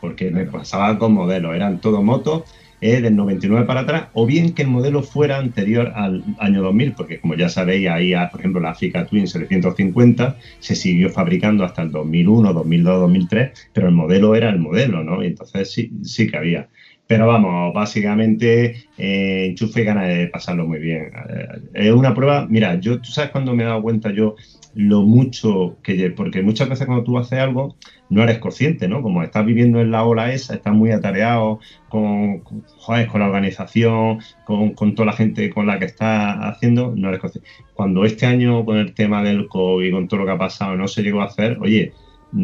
[0.00, 2.42] porque me pasaba con modelos, eran todo motos
[2.80, 6.94] eh, del 99 para atrás, o bien que el modelo fuera anterior al año 2000,
[6.94, 11.64] porque como ya sabéis, ahí, ah, por ejemplo, la Africa Twin 750 se siguió fabricando
[11.64, 15.22] hasta el 2001, 2002, 2003, pero el modelo era el modelo, ¿no?
[15.22, 16.68] Y entonces sí, sí que había.
[17.06, 21.12] Pero vamos, básicamente, eh, enchufe y ganas de pasarlo muy bien.
[21.28, 24.34] Eh, es una prueba, mira, yo, tú sabes cuando me he dado cuenta yo
[24.74, 27.76] lo mucho que, porque muchas veces cuando tú haces algo,
[28.08, 29.02] no eres consciente, ¿no?
[29.02, 33.26] Como estás viviendo en la ola esa, estás muy atareado con, con, joder, con la
[33.26, 37.48] organización, con, con toda la gente con la que estás haciendo, no eres consciente.
[37.74, 40.88] Cuando este año, con el tema del COVID, con todo lo que ha pasado, no
[40.88, 41.92] se llegó a hacer, oye,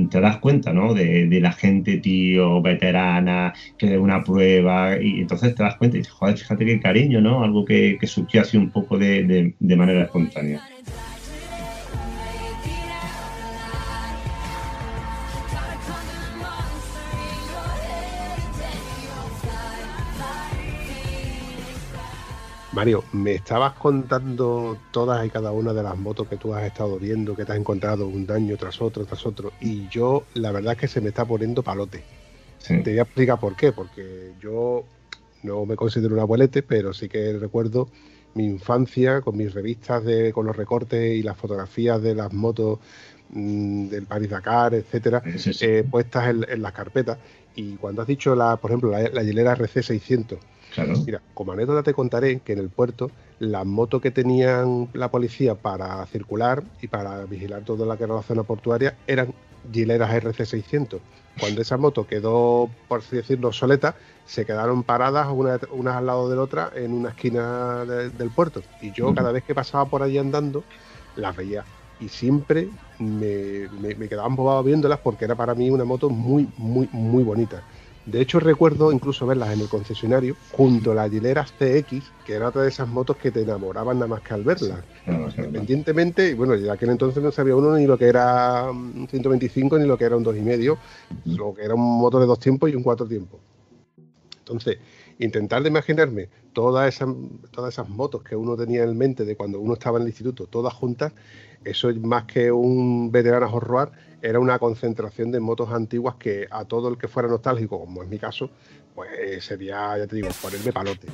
[0.08, 0.94] te das cuenta, ¿no?
[0.94, 6.00] De, la gente, tío, veterana, que de una prueba, y entonces te das cuenta y
[6.00, 7.42] dices, joder, fíjate qué cariño, ¿no?
[7.42, 10.60] Algo que, que surgió así un poco de, de manera espontánea.
[22.72, 26.98] Mario, me estabas contando todas y cada una de las motos que tú has estado
[27.00, 30.74] viendo, que te has encontrado un año tras otro, tras otro, y yo la verdad
[30.74, 32.04] es que se me está poniendo palote.
[32.58, 32.80] Sí.
[32.82, 34.84] Te voy a explicar por qué, porque yo
[35.42, 37.88] no me considero un abuelete, pero sí que recuerdo
[38.34, 42.78] mi infancia con mis revistas de, con los recortes y las fotografías de las motos
[43.30, 45.64] mm, del Paris Dakar, etcétera, Sí, sí.
[45.64, 47.18] eh, puestas en, en las carpetas.
[47.56, 50.38] Y cuando has dicho, la, por ejemplo, la, la hielera RC600,
[50.70, 50.94] Claro.
[51.04, 55.54] Mira, como anécdota te contaré que en el puerto las motos que tenían la policía
[55.54, 59.34] para circular y para vigilar toda la que era la zona portuaria eran
[59.72, 61.00] hileras RC600.
[61.38, 66.28] Cuando esa moto quedó, por así decirlo, obsoleta, se quedaron paradas una- unas al lado
[66.28, 68.62] de la otra en una esquina de- del puerto.
[68.80, 69.14] Y yo Ujú.
[69.14, 70.64] cada vez que pasaba por allí andando,
[71.16, 71.64] las veía.
[71.98, 76.48] Y siempre me, me, me quedaba embobado viéndolas porque era para mí una moto muy,
[76.56, 77.62] muy, muy bonita.
[78.10, 82.48] De hecho, recuerdo incluso verlas en el concesionario junto a las hileras CX, que era
[82.48, 84.80] otra de esas motos que te enamoraban nada más que al verlas.
[85.06, 89.78] Independientemente, y bueno, en aquel entonces no sabía uno ni lo que era un 125
[89.78, 90.76] ni lo que era un 2,5,
[91.26, 93.40] lo que era un motor de dos tiempos y un cuatro tiempos.
[94.40, 94.78] Entonces,
[95.20, 97.08] intentar de imaginarme todas esas,
[97.52, 100.46] todas esas motos que uno tenía en mente de cuando uno estaba en el instituto,
[100.46, 101.12] todas juntas,
[101.64, 106.64] eso es más que un veterano horror, era una concentración de motos antiguas que a
[106.64, 108.50] todo el que fuera nostálgico, como es mi caso,
[108.94, 111.08] pues sería, ya te digo, ponerme palote.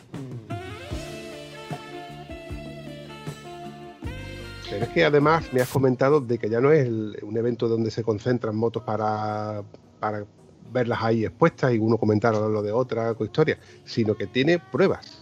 [4.69, 7.91] Pero es que además me has comentado de que ya no es un evento donde
[7.91, 9.63] se concentran motos para,
[10.01, 10.25] para
[10.73, 15.16] verlas ahí expuestas y uno comentar lo de otra historia, sino que tiene pruebas.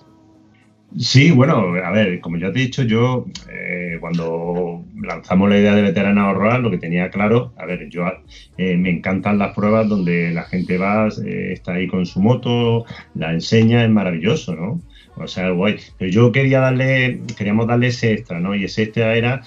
[0.97, 5.75] Sí, bueno, a ver, como ya te he dicho, yo eh, cuando lanzamos la idea
[5.75, 8.05] de Veterana Horror, lo que tenía claro, a ver, yo
[8.57, 12.85] eh, me encantan las pruebas donde la gente va, eh, está ahí con su moto,
[13.15, 14.83] la enseña, es maravilloso, ¿no?
[15.17, 15.77] O sea, guay.
[15.99, 18.55] Pero yo quería darle, queríamos darle ese extra, ¿no?
[18.55, 19.43] Y ese extra era,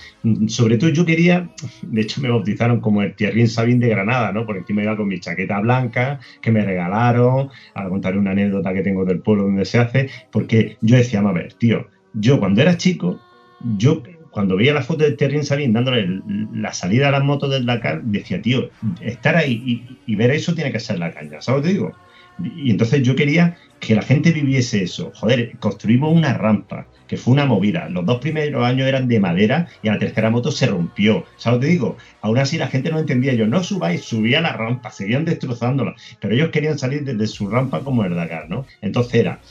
[0.48, 1.50] sobre todo yo quería,
[1.82, 4.46] de hecho me bautizaron como el Thierry Sabin de Granada, ¿no?
[4.46, 8.82] Por encima iba con mi chaqueta blanca que me regalaron, a contar una anécdota que
[8.82, 12.78] tengo del pueblo donde se hace, porque yo decía, a ver, tío, yo cuando era
[12.78, 13.20] chico,
[13.78, 16.22] yo cuando veía la foto de Terry Sabin dándole
[16.54, 18.70] la salida a las motos del Dakar, decía, tío,
[19.02, 21.92] estar ahí y, y ver eso tiene que ser la caña, ¿sabes lo que digo?
[22.56, 25.12] Y entonces yo quería que la gente viviese eso.
[25.16, 27.90] Joder, construimos una rampa, que fue una movida.
[27.90, 31.26] Los dos primeros años eran de madera y a la tercera moto se rompió.
[31.38, 31.98] ¿Sabes lo que te digo?
[32.22, 33.34] Aún así la gente no entendía.
[33.34, 35.96] Yo, no subáis, subía la rampa, seguían destrozándola.
[36.20, 38.66] Pero ellos querían salir desde su rampa como el Dakar, ¿no?
[38.82, 39.42] Entonces era,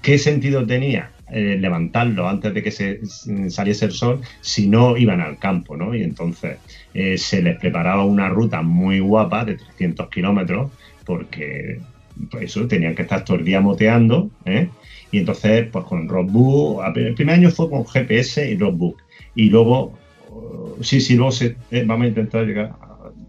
[0.00, 4.96] ¿qué sentido tenía eh, levantarlo antes de que se s- saliese el sol si no
[4.96, 5.94] iban al campo, ¿no?
[5.94, 6.60] Y entonces
[6.92, 10.72] eh, se les preparaba una ruta muy guapa de 300 kilómetros
[11.04, 11.84] porque
[12.30, 14.68] pues eso, tenían que estar todo el día moteando, ¿eh?
[15.10, 19.02] Y entonces, pues con Rockbook, el primer año fue con GPS y Rockbook.
[19.34, 19.92] Y luego,
[20.30, 22.72] oh, sí, sí, luego se, eh, vamos a intentar llegar.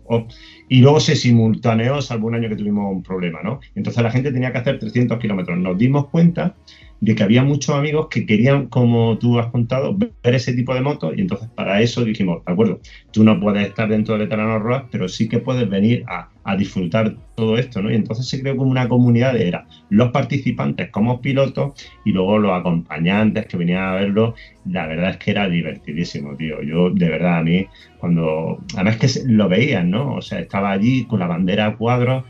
[0.05, 0.25] oh,
[0.69, 3.59] y luego se simultaneó, salvo un año que tuvimos un problema, ¿no?
[3.75, 5.57] Entonces la gente tenía que hacer 300 kilómetros.
[5.57, 6.55] Nos dimos cuenta
[7.03, 10.79] de que había muchos amigos que querían, como tú has contado, ver ese tipo de
[10.79, 12.79] motos y entonces para eso dijimos, de acuerdo,
[13.11, 16.55] tú no puedes estar dentro del Veterano Road, pero sí que puedes venir a, a
[16.55, 17.91] disfrutar todo esto, ¿no?
[17.91, 21.73] Y entonces se creó como una comunidad de era los participantes como pilotos
[22.05, 24.35] y luego los acompañantes que venían a verlo.
[24.65, 26.61] La verdad es que era divertidísimo, tío.
[26.63, 27.67] Yo, de verdad, a mí,
[27.99, 28.59] cuando.
[28.75, 30.15] Además que lo veían, ¿no?
[30.15, 32.23] O sea, estaba allí con la bandera a cuadros.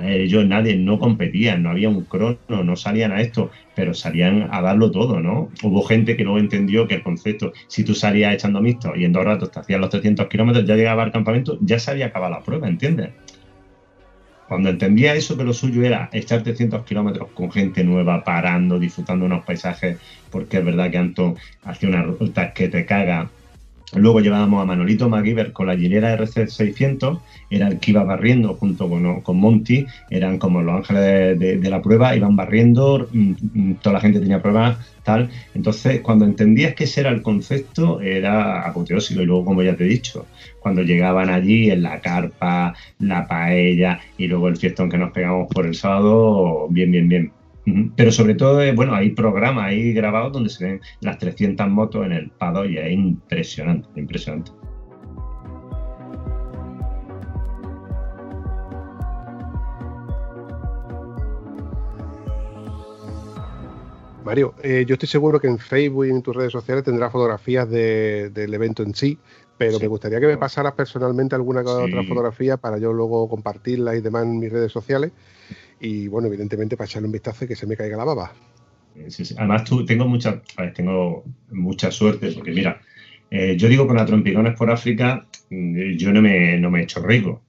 [0.00, 4.62] Ellos nadie no competían, no había un crono, no salían a esto, pero salían a
[4.62, 5.50] darlo todo, ¿no?
[5.62, 9.12] Hubo gente que luego entendió que el concepto, si tú salías echando mixto y en
[9.12, 12.32] dos ratos te hacías los 300 kilómetros, ya llegaba al campamento, ya se había acabado
[12.32, 13.10] la prueba, ¿entiendes?
[14.48, 19.24] Cuando entendía eso, que lo suyo era echar 300 kilómetros con gente nueva, parando, disfrutando
[19.24, 19.98] unos paisajes,
[20.30, 23.30] porque es verdad que Anton hacía unas rutas que te caga.
[23.94, 27.20] Luego llevábamos a Manolito MacGyver con la Gilera RC600,
[27.50, 31.82] era el que iba barriendo junto con, con Monty, eran como los ángeles de, la
[31.82, 35.30] prueba, iban barriendo, mm, mm, toda la gente tenía pruebas, tal.
[35.54, 39.22] Entonces, cuando entendías que ese era el concepto, era apoteósico.
[39.22, 40.26] Y luego, como ya te he dicho,
[40.58, 45.48] cuando llegaban allí en la carpa, la paella y luego el fiestón que nos pegamos
[45.52, 47.41] por el sábado, bien, bien, bien.
[47.96, 52.04] Pero sobre todo, eh, bueno, hay programas ahí grabados donde se ven las 300 motos
[52.04, 54.50] en el pado y es impresionante, impresionante.
[64.24, 67.68] Mario, eh, yo estoy seguro que en Facebook y en tus redes sociales tendrás fotografías
[67.68, 69.18] de- del evento en sí,
[69.58, 69.82] pero Sí.
[69.82, 71.68] me gustaría que me pasaras personalmente alguna Sí.
[71.68, 75.10] otra fotografía para yo luego compartirla y demás en mis redes sociales.
[75.82, 78.32] Y bueno, evidentemente para echarle un vistazo y que se me caiga la baba.
[78.94, 79.08] Eh.
[79.36, 80.40] Además, tú, tengo mucha,
[80.74, 82.80] tengo mucha suerte, porque mira,
[83.30, 86.86] eh, yo digo con la trompicones por África, mm, yo no me, no me he
[87.02, 87.42] rico,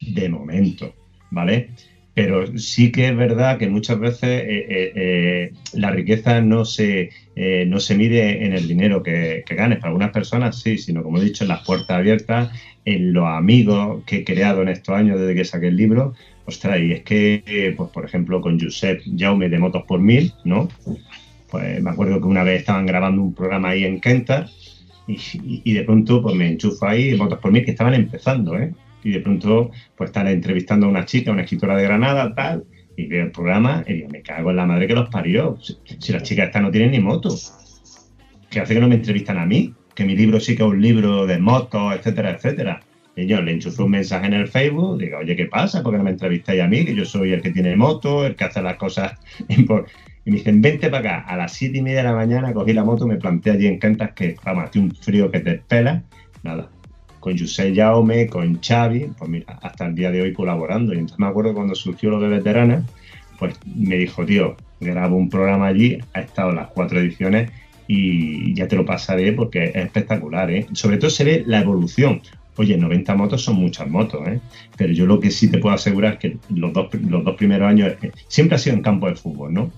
[0.00, 0.94] de momento,
[1.30, 1.70] ¿vale?
[2.14, 7.10] Pero sí que es verdad que muchas veces eh, eh, eh, la riqueza no se,
[7.66, 9.78] no se mide en el dinero que, que ganes.
[9.78, 12.50] Para algunas personas sí, sino como he dicho, en las puertas abiertas,
[12.84, 16.14] en los amigos que he creado en estos años desde que saqué el libro.
[16.46, 20.68] Ostras, y es que, pues por ejemplo, con Josep Jaume de Motos por Mil, ¿no?
[21.48, 24.48] Pues me acuerdo que una vez estaban grabando un programa ahí en Kentar
[25.06, 28.72] y, de pronto pues me enchufo ahí Motos por Mil que estaban empezando, ¿eh?
[29.02, 32.64] Y de pronto pues están entrevistando a una chica, una escritora de Granada, tal,
[32.96, 35.58] y veo el programa y digo, me cago en la madre que los parió.
[35.60, 37.34] Si, si las chicas estas no tienen ni moto,
[38.50, 40.80] que hace que no me entrevistan a mí, que mi libro sí que es un
[40.80, 42.80] libro de motos, etcétera, etcétera.
[43.16, 45.82] Y yo le enchufé un mensaje en el Facebook, digo, oye, ¿qué pasa?
[45.82, 46.84] ¿Por qué no me entrevistáis a mí?
[46.84, 49.12] Que yo soy el que tiene moto, el que hace las cosas
[50.24, 51.28] Y me dicen, vente para acá.
[51.28, 53.78] A las siete y media de la mañana cogí la moto, me planté allí en
[53.78, 56.02] Cantas, que vamos, hacía un frío que te pela.
[56.42, 56.68] Nada.
[57.20, 60.92] Con José Jaume, con Xavi, pues mira, hasta el día de hoy colaborando.
[60.92, 62.84] Y entonces me acuerdo cuando surgió lo de veteranas,
[63.38, 67.50] pues me dijo, tío, grabo un programa allí, ha estado las cuatro ediciones
[67.86, 70.66] y ya te lo pasaré porque es espectacular, ¿eh?
[70.72, 72.22] Sobre todo se ve la evolución.
[72.56, 74.40] Oye, 90 motos son muchas motos, ¿eh?
[74.76, 77.68] Pero yo lo que sí te puedo asegurar es que los dos, los dos primeros
[77.68, 79.72] años, eh, siempre ha sido en campo de fútbol, ¿no?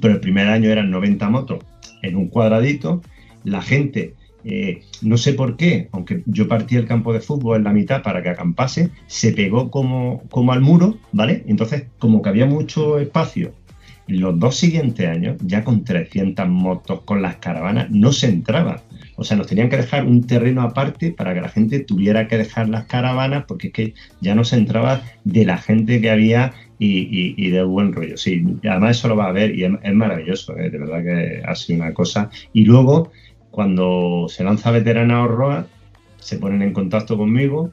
[0.00, 1.64] Pero el primer año eran 90 motos
[2.02, 3.02] en un cuadradito,
[3.44, 4.14] la gente,
[4.44, 8.02] eh, no sé por qué, aunque yo partí el campo de fútbol en la mitad
[8.02, 11.44] para que acampase, se pegó como, como al muro, ¿vale?
[11.46, 13.52] Entonces, como que había mucho espacio
[14.10, 18.82] los dos siguientes años, ya con 300 motos, con las caravanas, no se entraba.
[19.16, 22.38] O sea, nos tenían que dejar un terreno aparte para que la gente tuviera que
[22.38, 26.52] dejar las caravanas, porque es que ya no se entraba de la gente que había
[26.78, 28.16] y, de buen rollo.
[28.16, 30.70] Sí, además eso lo va a ver y es, es maravilloso, ¿eh?
[30.70, 32.30] de verdad que ha sido una cosa.
[32.54, 33.10] Y luego,
[33.50, 35.66] cuando se lanza Veterana Horror,
[36.18, 37.72] se ponen en contacto conmigo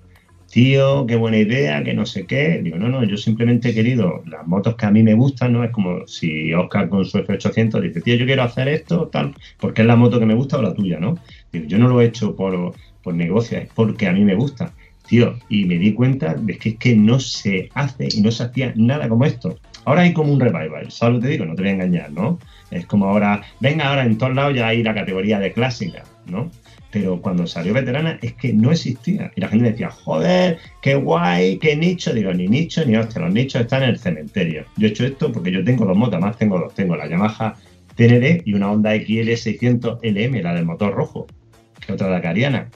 [0.51, 2.61] tío, qué buena idea, que no sé qué.
[2.63, 5.63] Digo, no, no, yo simplemente he querido las motos que a mí me gustan, ¿no?
[5.63, 9.81] Es como si Oscar con su F800 dice, tío, yo quiero hacer esto, tal, porque
[9.81, 11.17] es la moto que me gusta o la tuya, ¿no?
[11.51, 12.73] Digo, yo no lo he hecho por,
[13.03, 14.73] por negocio, es porque a mí me gusta.
[15.07, 18.43] Tío, y me di cuenta de que es que no se hace y no se
[18.43, 19.57] hacía nada como esto.
[19.85, 21.45] Ahora hay como un revival, ¿sabes lo te digo?
[21.45, 22.39] No te voy a engañar, ¿no?
[22.71, 26.49] Es como ahora, venga, ahora en todos lados ya hay la categoría de clásica, ¿no?
[26.91, 29.31] pero cuando salió veterana es que no existía.
[29.35, 32.13] Y la gente decía, joder, qué guay, qué nicho.
[32.13, 34.65] Digo, ni nicho ni hostia, los nichos están en el cementerio.
[34.77, 36.73] Yo he hecho esto porque yo tengo dos motos, más tengo dos.
[36.73, 37.55] Tengo la Yamaha
[37.95, 41.27] TND y una Honda XL 600 LM, la del motor rojo,
[41.85, 42.69] que otra Dakariana.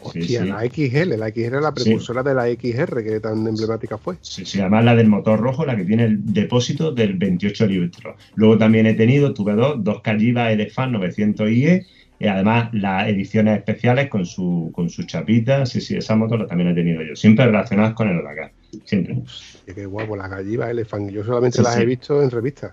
[0.00, 0.52] Hostia, sí, sí.
[0.52, 2.28] la XL, la XL es la precursora sí.
[2.28, 4.16] de la XR, que tan emblemática fue.
[4.20, 8.16] Sí, sí, además la del motor rojo, la que tiene el depósito del 28 litros.
[8.34, 11.86] Luego también he tenido, tuve dos, dos Calliva Elefant 900 IE,
[12.20, 16.46] y además las ediciones especiales con su, con su chapita, sí, sí, esa moto la
[16.46, 18.52] también he tenido yo, siempre relacionadas con el Dakar,
[18.84, 19.18] siempre.
[19.66, 22.72] Qué guapo, las Calliva Elefant, yo solamente las he visto en revistas.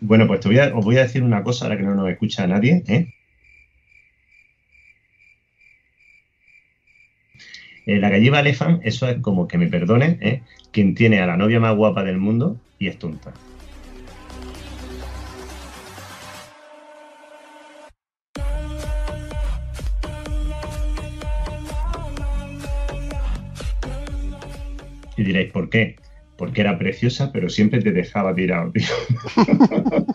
[0.00, 2.08] Bueno, pues te voy a- os voy a decir una cosa ahora que no nos
[2.08, 2.82] escucha nadie.
[2.86, 3.08] ¿eh?
[7.88, 10.42] Eh, la galliva elefant, eso es como que me perdonen, ¿eh?
[10.72, 13.32] quien tiene a la novia más guapa del mundo y es tonta.
[25.16, 25.96] Y diréis, ¿por qué?
[26.36, 28.84] Porque era preciosa, pero siempre te dejaba tirado, tío.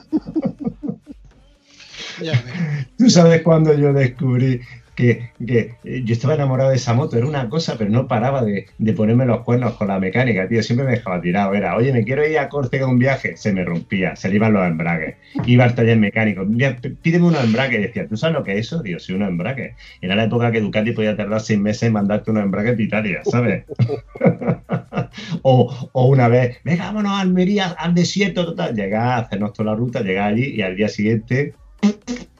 [2.99, 4.61] Tú sabes cuando yo descubrí
[4.95, 5.75] que, eh,
[6.05, 9.41] yo estaba enamorado de esa moto, era una cosa, pero no paraba de, ponerme los
[9.41, 11.53] cuernos con la mecánica, tío, siempre me dejaba tirado.
[11.53, 14.53] Era, oye, me quiero ir a Córcega un viaje, se me rompía, se le iban
[14.53, 15.15] los embragues.
[15.45, 17.81] Iba al taller mecánico, "Mira, p- pídeme unos embragues.
[17.81, 18.81] Decía, ¿tú sabes lo que es eso?
[18.83, 19.75] Digo, sí, unos embragues.
[20.01, 23.21] Era la época que Ducati podía tardar seis meses en mandarte unos embragues de Italia,
[23.23, 23.63] ¿sabes?
[25.41, 28.75] o, una vez, venga, vámonos a Almería, al desierto, total.
[28.75, 31.53] Llegar a hacernos toda la ruta, llegar allí y al día siguiente,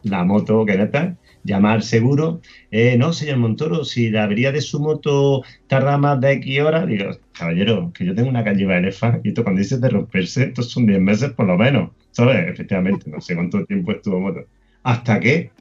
[0.03, 2.41] la moto que neta, llamar seguro.
[2.71, 6.87] Eh, no, señor Montoro, si la avería de su moto tarda más de X horas,
[6.87, 10.71] digo, caballero, que yo tengo una calliva elefa y esto cuando dices de romperse, estos
[10.71, 12.47] son 10 meses por lo menos, ¿sabes?
[12.49, 14.41] Efectivamente, no sé cuánto tiempo estuvo moto.
[14.83, 15.51] Hasta que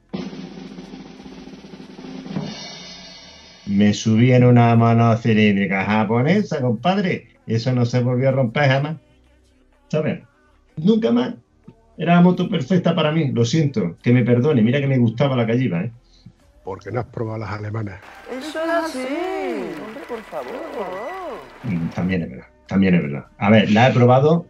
[3.67, 8.97] me subí en una mano cilíndrica japonesa, compadre, eso no se volvió a romper jamás,
[9.89, 10.23] ¿sabes?
[10.77, 11.35] Nunca más.
[11.97, 15.35] Era la moto perfecta para mí, lo siento, que me perdone, mira que me gustaba
[15.35, 15.91] la calliva, ¿eh?
[16.63, 17.99] Porque no has probado las alemanas.
[18.31, 19.07] Eso es así.
[19.85, 20.53] Hombre, por favor.
[21.93, 23.25] También es verdad, también es verdad.
[23.37, 24.47] A ver, la he probado,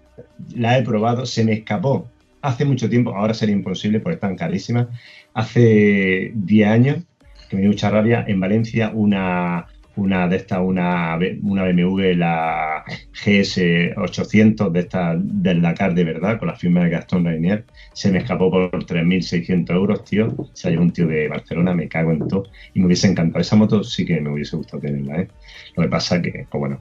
[0.55, 2.07] la he probado, se me escapó
[2.41, 4.87] hace mucho tiempo, ahora sería imposible porque están carísimas.
[5.33, 7.03] Hace 10 años,
[7.49, 12.83] que me dio mucha rabia, en Valencia una, una de estas, una, una BMW, la
[13.13, 18.11] GS 800 de esta del Dakar de verdad, con la firma de Gastón Rainier, se
[18.11, 20.35] me escapó por 3.600 euros, tío.
[20.53, 22.45] Se llevó un tío de Barcelona, me cago en todo.
[22.73, 23.41] Y me hubiese encantado.
[23.41, 25.27] Esa moto sí que me hubiese gustado tenerla, ¿eh?
[25.75, 26.79] Lo que pasa que, pues bueno,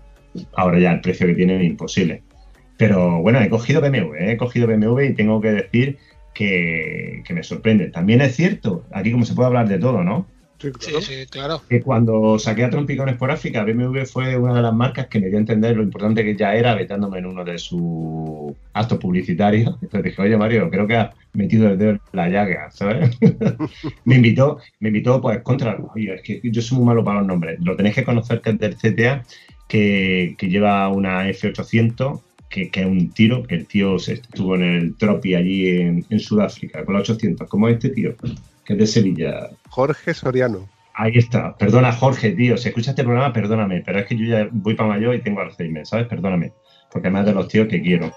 [0.55, 2.23] ahora ya el precio que tiene es imposible.
[2.79, 4.33] Pero bueno, he cogido BMW, ¿eh?
[4.33, 5.99] he cogido BMW y tengo que decir
[6.35, 7.89] que, que me sorprende.
[7.89, 10.27] También es cierto, aquí como se puede hablar de todo, ¿no?
[10.63, 11.01] Sí, Sí, claro.
[11.01, 11.63] sí, claro.
[11.69, 15.27] Que cuando saqué a Trompicones por África, BMW fue una de las marcas que me
[15.29, 19.77] dio a entender lo importante que ya era vetándome en uno de sus actos publicitarios.
[19.83, 23.19] Entonces dije, oye Mario, creo que has metido el dedo en la llaga, ¿sabes?
[24.05, 27.27] me invitó, me invitó pues contra, oye, es que yo soy muy malo para los
[27.27, 27.59] nombres.
[27.61, 29.25] Lo tenéis que conocer que es del CTA,
[29.69, 32.21] que, que lleva una F800
[32.53, 36.05] que, que es un tiro, que el tío se estuvo en el Tropi allí en,
[36.11, 38.15] en Sudáfrica con la 800, como este tío,
[38.65, 39.51] que es de Sevilla.
[39.69, 40.69] Jorge Soriano.
[40.95, 41.57] Ahí está.
[41.57, 42.57] Perdona, Jorge, tío.
[42.57, 43.83] Si escuchas este programa, perdóname.
[43.85, 46.07] Pero es que yo ya voy para mayor y tengo Alzheimer, ¿sabes?
[46.07, 46.53] Perdóname.
[46.91, 48.13] Porque además de los tíos que quiero.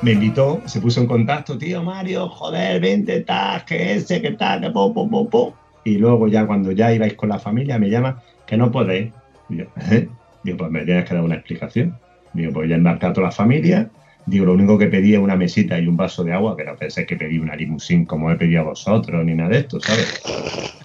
[0.00, 4.60] Me invitó, se puso en contacto, tío Mario, joder, vente, tal, que ese, que tal,
[4.60, 5.52] que pum, pum.
[5.84, 9.12] Y luego ya cuando ya ibais con la familia me llama que no podéis.
[9.48, 10.08] Yo, ¿eh?
[10.44, 11.98] Digo, pues me tienes que dar una explicación.
[12.32, 13.90] Digo, pues ya he embarcado a toda la familia.
[14.26, 16.76] Digo, lo único que pedí es una mesita y un vaso de agua, que no
[16.76, 20.22] penséis que pedí una limusín como he pedido a vosotros, ni nada de esto, ¿sabes?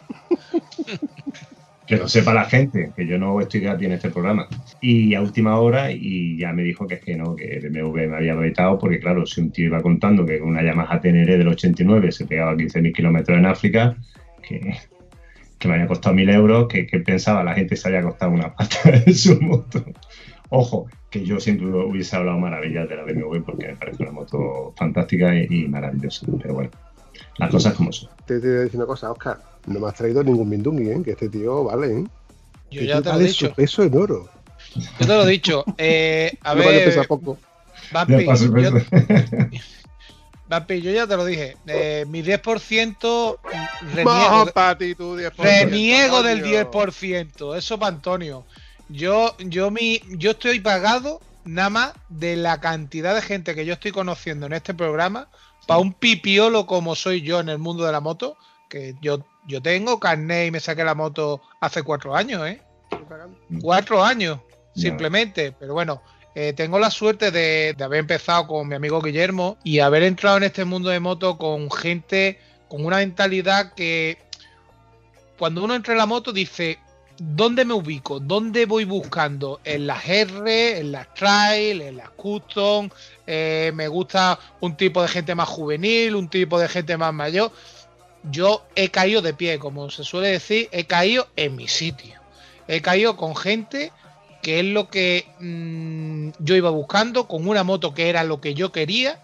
[1.85, 4.47] que lo sepa la gente, que yo no estoy gratis en este programa.
[4.79, 8.15] Y a última hora, y ya me dijo que es que no, que BMW me
[8.15, 11.49] había vetado, porque claro, si un tío iba contando que con una Yamaha Teneré del
[11.49, 13.97] 89 se pegaba 15.000 kilómetros en África,
[14.41, 14.75] que,
[15.63, 18.53] que me había costado 1.000 euros, que, que pensaba la gente se había costado una
[18.53, 19.83] pasta en su moto.
[20.49, 24.73] Ojo, que yo siempre hubiese hablado maravillas de la BMW porque me parece una moto
[24.75, 26.27] fantástica y, y maravillosa.
[26.41, 26.69] Pero bueno,
[27.37, 28.09] las cosas como son.
[28.25, 29.39] Te, te voy a decir una cosa, Oscar.
[29.67, 31.01] No me has traído ningún Mindungui, ¿eh?
[31.03, 32.03] Que este tío vale, ¿eh?
[32.69, 33.47] Yo ya te lo he vale dicho.
[33.47, 34.29] su peso en oro.
[34.75, 35.63] Yo te lo he dicho.
[35.77, 37.37] Eh, a no vale ver, pesa poco.
[38.07, 38.17] Yo,
[40.67, 41.57] yo ya te lo dije.
[41.67, 43.39] Eh, mi 10%
[43.93, 45.33] reniego, ti, tú 10%.
[45.37, 46.71] reniego del coño.
[46.71, 47.57] 10%.
[47.57, 48.45] Eso para Antonio.
[48.89, 53.73] Yo, yo, mi, yo estoy pagado nada más de la cantidad de gente que yo
[53.73, 55.27] estoy conociendo en este programa
[55.67, 58.37] para un pipiolo como soy yo en el mundo de la moto.
[58.69, 62.61] Que yo, yo tengo carnet y me saqué la moto hace cuatro años, ¿eh?
[63.61, 64.39] Cuatro años,
[64.75, 65.51] simplemente.
[65.51, 66.01] Pero bueno,
[66.35, 70.43] eh, tengo la suerte de, haber empezado con mi amigo Guillermo y haber entrado en
[70.43, 74.17] este mundo de moto con gente con una mentalidad que
[75.37, 76.79] cuando uno entra en la moto dice,
[77.19, 78.19] ¿dónde me ubico?
[78.19, 79.59] ¿Dónde voy buscando?
[79.63, 82.89] En las R, en las trail, en las custom.
[83.27, 87.51] eh, me gusta un tipo de gente más juvenil, un tipo de gente más mayor.
[88.31, 92.19] yo he caído de pie, como se suele decir, he caído en mi sitio.
[92.67, 93.91] He caído con gente
[94.43, 98.53] que es lo que mm, yo iba buscando, con una moto que era lo que
[98.53, 99.19] yo quería.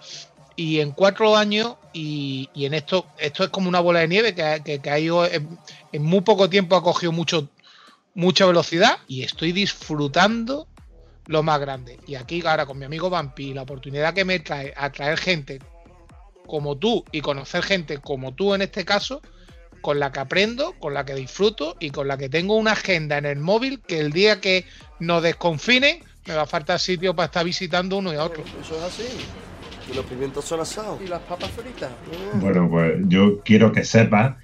[0.55, 4.33] Y en cuatro años, y, y en esto, esto es como una bola de nieve
[4.33, 5.47] que, que, que ha ido en,
[5.99, 7.49] muy poco tiempo ha cogido mucho,
[8.15, 10.67] mucha velocidad y estoy disfrutando
[11.27, 11.99] lo más grande.
[12.07, 15.59] Y aquí ahora con mi amigo Vampi, la oportunidad que me trae a traer gente
[16.47, 19.21] como tú y conocer gente como tú en este caso,
[19.81, 23.17] con la que aprendo, con la que disfruto y con la que tengo una agenda
[23.17, 24.65] en el móvil que el día que
[24.99, 28.43] nos desconfinen me va a faltar sitio para estar visitando uno y a otro.
[28.61, 29.07] Eso es así.
[29.91, 31.01] Y los pimientos son asados.
[31.01, 31.89] Y las papas fritas.
[32.35, 32.39] Mm.
[32.39, 34.35] Bueno, pues yo quiero que sepas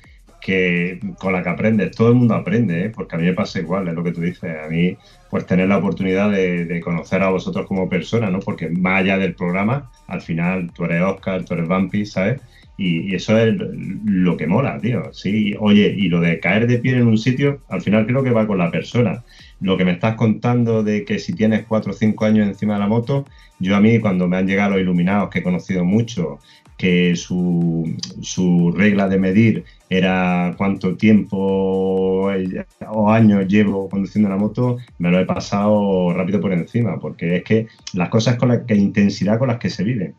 [0.41, 2.89] que con la que aprendes, todo el mundo aprende, ¿eh?
[2.89, 4.55] porque a mí me pasa igual, es lo que tú dices.
[4.63, 4.95] A mí,
[5.29, 8.39] pues tener la oportunidad de, de conocer a vosotros como personas, ¿no?
[8.39, 12.41] Porque más allá del programa, al final tú eres Oscar, tú eres Vampi, ¿sabes?
[12.77, 13.55] Y, eso es
[14.05, 15.13] lo que mola, tío.
[15.13, 18.31] Sí, oye, y lo de caer de pie en un sitio, al final creo que
[18.31, 19.23] va con la persona.
[19.61, 22.81] Lo que me estás contando de que si tienes cuatro o cinco años encima de
[22.81, 23.25] la moto,
[23.59, 26.39] yo a mí cuando me han llegado los iluminados, que he conocido mucho,
[26.77, 34.77] que su, su regla de medir era cuánto tiempo o años llevo conduciendo la moto,
[34.97, 38.75] me lo he pasado rápido por encima, porque es que las cosas con las que
[38.75, 40.15] intensidad con las que se viven.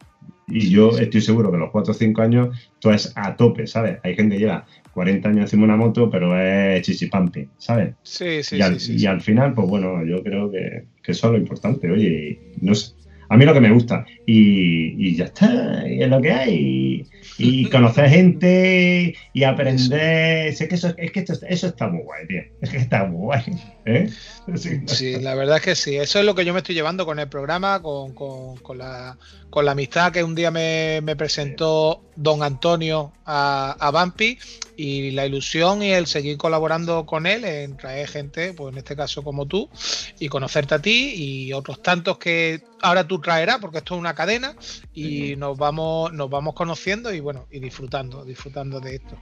[0.49, 3.99] Y yo estoy seguro que los 4 o 5 años todo es a tope, ¿sabes?
[4.05, 7.94] Hay gente que lleva 40 años encima de una moto, pero es chichipampi, ¿sabes?
[8.03, 11.12] Sí, sí, y, al, sí, sí, y al final, pues bueno, yo creo que, que
[11.12, 11.90] eso es lo importante.
[11.90, 12.94] Oye, no sé.
[13.28, 14.07] A mí lo que me gusta.
[14.24, 17.07] Y, y ya está, y es lo que hay.
[17.39, 20.55] Y, conocer gente y aprender.
[20.55, 22.43] Sé que eso, es que esto- eso está muy guay, tío.
[22.61, 23.43] Es que está muy guay.
[23.87, 24.11] ¿eh?
[24.57, 24.81] Sí.
[24.87, 25.97] Sí, la verdad es que sí.
[25.97, 29.18] Eso es lo que yo me estoy llevando con el programa, con, con- con la,
[29.51, 34.39] con la amistad que un día me, me presentó don Antonio a, a Vampi
[34.77, 38.95] y la ilusión y el seguir colaborando con él en traer gente, pues en este
[38.97, 39.70] caso como tú,
[40.18, 44.14] y conocerte a ti y otros tantos que ahora tú traerás, porque esto es una
[44.14, 44.55] cadena
[44.97, 49.16] y nos vamos, nos vamos conociendo y bueno, y disfrutando, disfrutando de esto.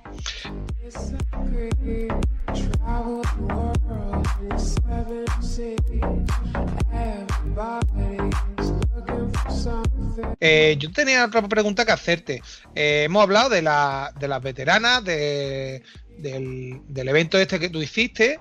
[10.40, 12.42] Eh, yo tenía otra pregunta que hacerte.
[12.74, 15.82] Eh, hemos hablado de, la- de las veteranas, de-
[16.18, 18.38] del, del evento este que tú hiciste,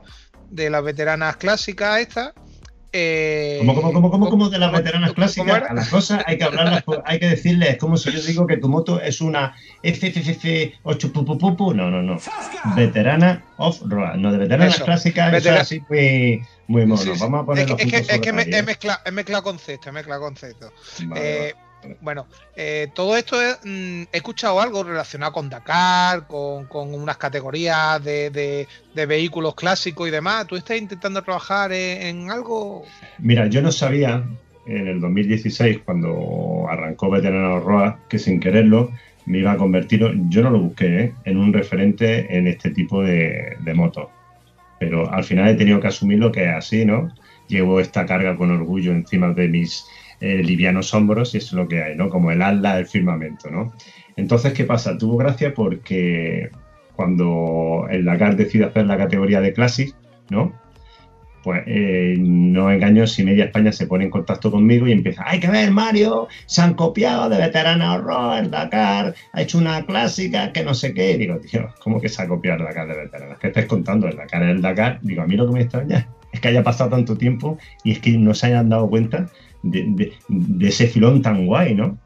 [0.49, 2.34] de las veteranas clásicas estas.
[2.95, 5.63] Eh, ¿Cómo, cómo, cómo, cómo, cómo de las ¿cómo- veteranas clásicas?
[5.67, 8.57] A las cosas hay que hablarlas, hay que decirles, es como si yo digo que
[8.57, 11.73] tu moto es una FFF 8 pu, pu, pu, pu.
[11.73, 12.19] No, no, no.
[12.75, 14.15] Veterana off-road.
[14.17, 14.85] No, de veteranas Eso.
[14.85, 17.01] clásicas, eso Vetera- es así muy, muy mono.
[17.01, 17.19] Sí, sí.
[17.19, 19.11] Vamos a Es poner que, los es que- es que me, las he mezclado, he
[19.11, 20.71] mezclado conceptos, he mezclado conceptos.
[21.07, 21.53] Vale, Eh,
[22.01, 28.03] bueno, eh, todo esto es, mm, he escuchado algo relacionado con Dakar, con, unas categorías
[28.03, 30.47] de, vehículos clásicos y demás.
[30.47, 32.84] ¿Tú estás intentando trabajar en, en algo?
[33.19, 34.23] Mira, yo no sabía
[34.65, 38.91] en el 2016, cuando arrancó Veterano Roa, que sin quererlo
[39.25, 41.13] me iba a convertir, yo no lo busqué, ¿eh?
[41.25, 44.07] en un referente en este tipo de, de motos.
[44.79, 47.13] Pero al final he tenido que asumir lo que es así, ¿no?
[47.47, 49.86] Llevo esta carga con orgullo encima de mis
[50.24, 52.07] eh, livianos hombros y es lo que hay, ¿no?
[52.07, 53.74] Como el ala del firmamento, ¿no?
[54.15, 54.97] Entonces, ¿qué pasa?
[54.97, 56.49] Tuvo gracia porque
[56.95, 59.93] cuando el Dakar decide hacer la categoría de Classic,
[60.30, 60.53] ¿no?
[61.43, 65.41] Pues eh, no engaño si media España se pone en contacto conmigo y empieza, hay
[65.41, 70.53] que ver Mario, se han copiado de Veterana Horror, el Dakar, ha hecho una clásica
[70.53, 71.11] que no sé qué.
[71.11, 73.39] Y digo, tío, ¿cómo que se ha copiado el Dakar de Veteranas?
[73.39, 74.07] ¿Qué estáis contando?
[74.07, 74.99] El Dakar el Dakar.
[75.01, 77.99] Digo, a mí lo que me extraña es que haya pasado tanto tiempo y es
[77.99, 79.28] que no se hayan dado cuenta
[79.64, 80.14] de,
[80.61, 81.97] ese filón tan guay, ¿no?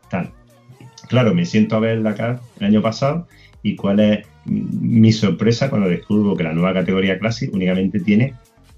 [1.10, 3.28] Claro, me siento a ver Dakar el año pasado
[3.64, 8.34] y cuál es mi sorpresa cuando descubro que la nueva categoría Classic únicamente tiene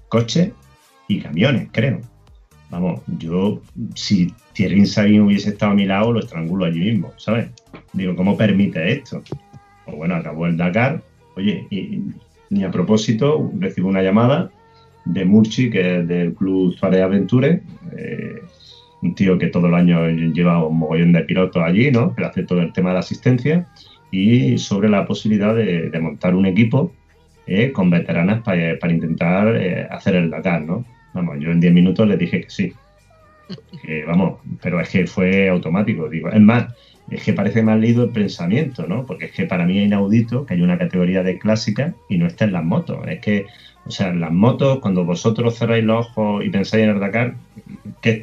[0.08, 0.52] coches
[1.08, 2.00] y camiones, creo.
[2.70, 3.60] Vamos, yo,
[3.96, 7.50] si Thierry Sabin hubiese estado a mi lado, lo estrangulo allí mismo, ¿sabes?
[7.92, 9.22] Digo, ¿cómo permite esto?
[9.84, 11.02] Pues bueno, acabó el Dakar.
[11.36, 12.00] Oye, y,
[12.48, 14.52] y a propósito, recibo una llamada
[15.04, 17.62] de Murchi, que es del Club Suárez Aventure,
[17.96, 18.42] eh,
[19.02, 22.14] un tío que todos los años lleva un mogollón de pilotos allí, ¿no?
[22.14, 23.66] Que hace todo el tema de la asistencia,
[24.10, 26.92] y sobre la posibilidad de, de montar un equipo
[27.46, 30.84] eh, con veteranas para, para intentar eh, hacer el Dakar, ¿no?
[31.14, 32.72] Vamos, yo en 10 minutos les dije que sí.
[33.82, 36.28] Que, vamos, pero es que fue automático, digo.
[36.28, 36.72] Es más,
[37.10, 39.04] es que parece mal leído el pensamiento, ¿no?
[39.04, 42.28] Porque es que para mí es inaudito que haya una categoría de clásica y no
[42.28, 43.00] esté en las motos.
[43.08, 43.46] Es que,
[43.86, 47.34] o sea, en las motos, cuando vosotros cerráis los ojos y pensáis en el Dakar,
[48.00, 48.22] ¿qué,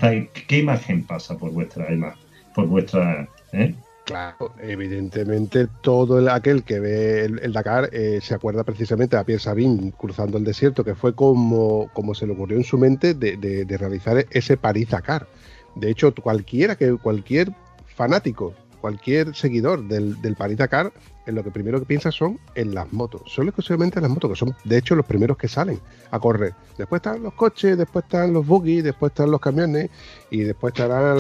[0.50, 2.20] imagen pasa por vuestra imagen?
[2.54, 3.28] Por vuestra.
[3.54, 3.76] ¿eh?
[4.06, 9.42] Claro, evidentemente todo el- aquel que ve el, Dakar eh, se acuerda precisamente a Pierre
[9.42, 13.78] Sabin cruzando el desierto, que fue como, como se le ocurrió en su mente de
[13.78, 15.28] realizar ese París-Dakar.
[15.76, 17.52] De hecho, cualquiera que cualquier
[17.86, 20.92] fanático, cualquier seguidor del, del París-Dakar,
[21.26, 24.32] en lo que primero que piensa son en las motos, solo exclusivamente en las motos,
[24.32, 25.80] que son de hecho los primeros que salen
[26.12, 26.54] a correr.
[26.78, 29.90] Después están los coches, después están los buggy, después están los camiones
[30.32, 31.20] y después estarán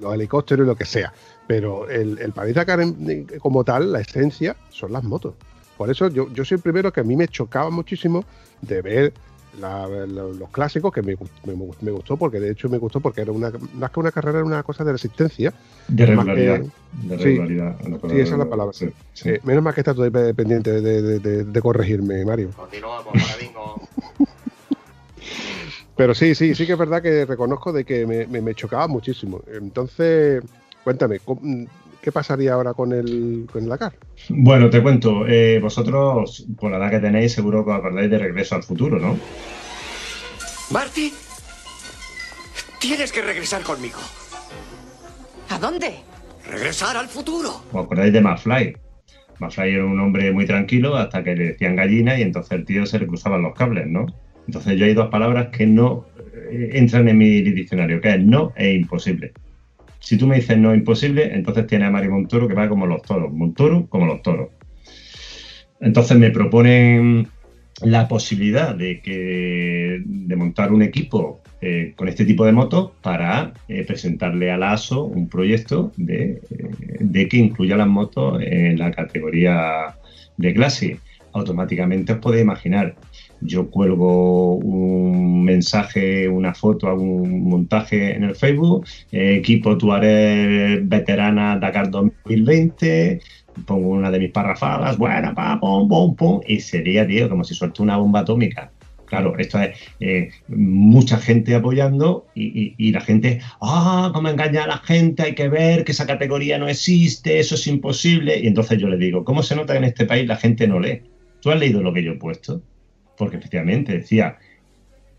[0.00, 1.12] los helicópteros y lo que sea.
[1.46, 2.80] Pero el, el Dakar
[3.38, 5.34] como tal, la esencia, son las motos.
[5.76, 8.24] Por eso yo, yo soy el primero que a mí me chocaba muchísimo
[8.62, 9.12] de ver
[9.60, 13.22] la- la- los clásicos, que me, me, me gustó, porque de hecho me gustó porque
[13.22, 15.52] era una, más que una carrera, era una cosa de resistencia.
[15.88, 16.60] De que- regularidad.
[16.92, 17.76] De sí, regularidad.
[17.80, 18.72] sí, esa es la palabra.
[18.72, 19.28] Sí, sí.
[19.30, 22.50] Eh, menos mal que estás todavía pendiente de, de- de- de corregirme, Mario.
[22.56, 23.60] Continuamos, paradigma.
[25.96, 28.86] Pero sí, sí, sí que es verdad que reconozco de que me, me- me chocaba
[28.86, 29.40] muchísimo.
[29.52, 30.42] Entonces,
[30.84, 31.40] cuéntame, ¿cómo-
[32.06, 33.94] ¿qué pasaría ahora con el, con el Dakar?
[34.28, 38.18] Bueno, te cuento, eh, vosotros, por la edad que tenéis, seguro que os acordáis de
[38.18, 39.18] Regreso al Futuro, ¿no?
[40.70, 41.12] Marty,
[42.78, 43.98] tienes que regresar conmigo.
[45.50, 45.96] ¿A dónde?
[46.48, 47.64] Regresar al futuro.
[47.72, 48.76] ¿Os acordáis de McFly?
[49.40, 52.86] McFly era un hombre muy tranquilo hasta que le decían gallina y entonces el tío
[52.86, 54.06] se le cruzaban los cables, ¿no?
[54.46, 56.06] Entonces yo hay dos palabras que no
[56.52, 59.32] eh, entran en mi diccionario, que es no e imposible.
[60.06, 63.02] Si tú me dices no imposible, entonces tienes a Mario Montoro que va como los
[63.02, 64.50] toros, Montoro como los toros.
[65.80, 67.26] Entonces me proponen
[67.82, 73.52] la posibilidad de que de montar un equipo eh, con este tipo de motos para
[73.66, 78.78] eh, presentarle a la ASO un proyecto de, eh, de que incluya las motos en
[78.78, 79.96] la categoría
[80.36, 81.00] de clase.
[81.32, 82.94] Automáticamente os podéis imaginar,
[83.40, 91.58] yo cuelgo un mensaje, una foto, algún montaje en el Facebook, eh, equipo Tuareg veterana
[91.58, 93.20] Dakar 2020,
[93.66, 97.54] pongo una de mis parrafadas, bueno, pa, pum, pum, pum, y sería, tío, como si
[97.54, 98.70] suelto una bomba atómica.
[99.06, 104.78] Claro, esto es eh, mucha gente apoyando y, la gente, ah, cómo engaña a la
[104.78, 108.38] gente, hay que ver que esa categoría no existe, eso es imposible.
[108.40, 110.80] Y entonces yo le digo, ¿cómo se nota que en este país la gente no
[110.80, 111.02] lee?
[111.40, 112.60] ¿Tú has leído lo que yo he puesto?
[113.16, 114.38] Porque efectivamente decía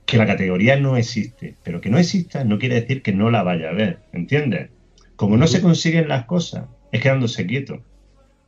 [0.06, 3.44] que la categoría no existe, pero que no exista no quiere decir que no la
[3.44, 4.70] vaya a ver, ¿entiendes?
[5.18, 7.82] Como no se consiguen las cosas, es quedándose quieto.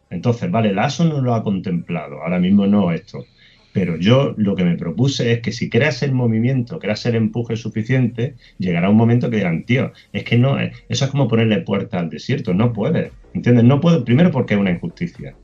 [0.09, 3.25] Entonces, vale, la ASO no lo ha contemplado, ahora mismo no esto.
[3.73, 7.55] Pero yo lo que me propuse es que si creas el movimiento, creas el empuje
[7.55, 11.61] suficiente, llegará un momento que dirán, tío, es que no, eh, eso es como ponerle
[11.61, 13.65] puerta al desierto, no puedes, ¿entiendes?
[13.65, 15.35] No puedo, primero porque es una injusticia.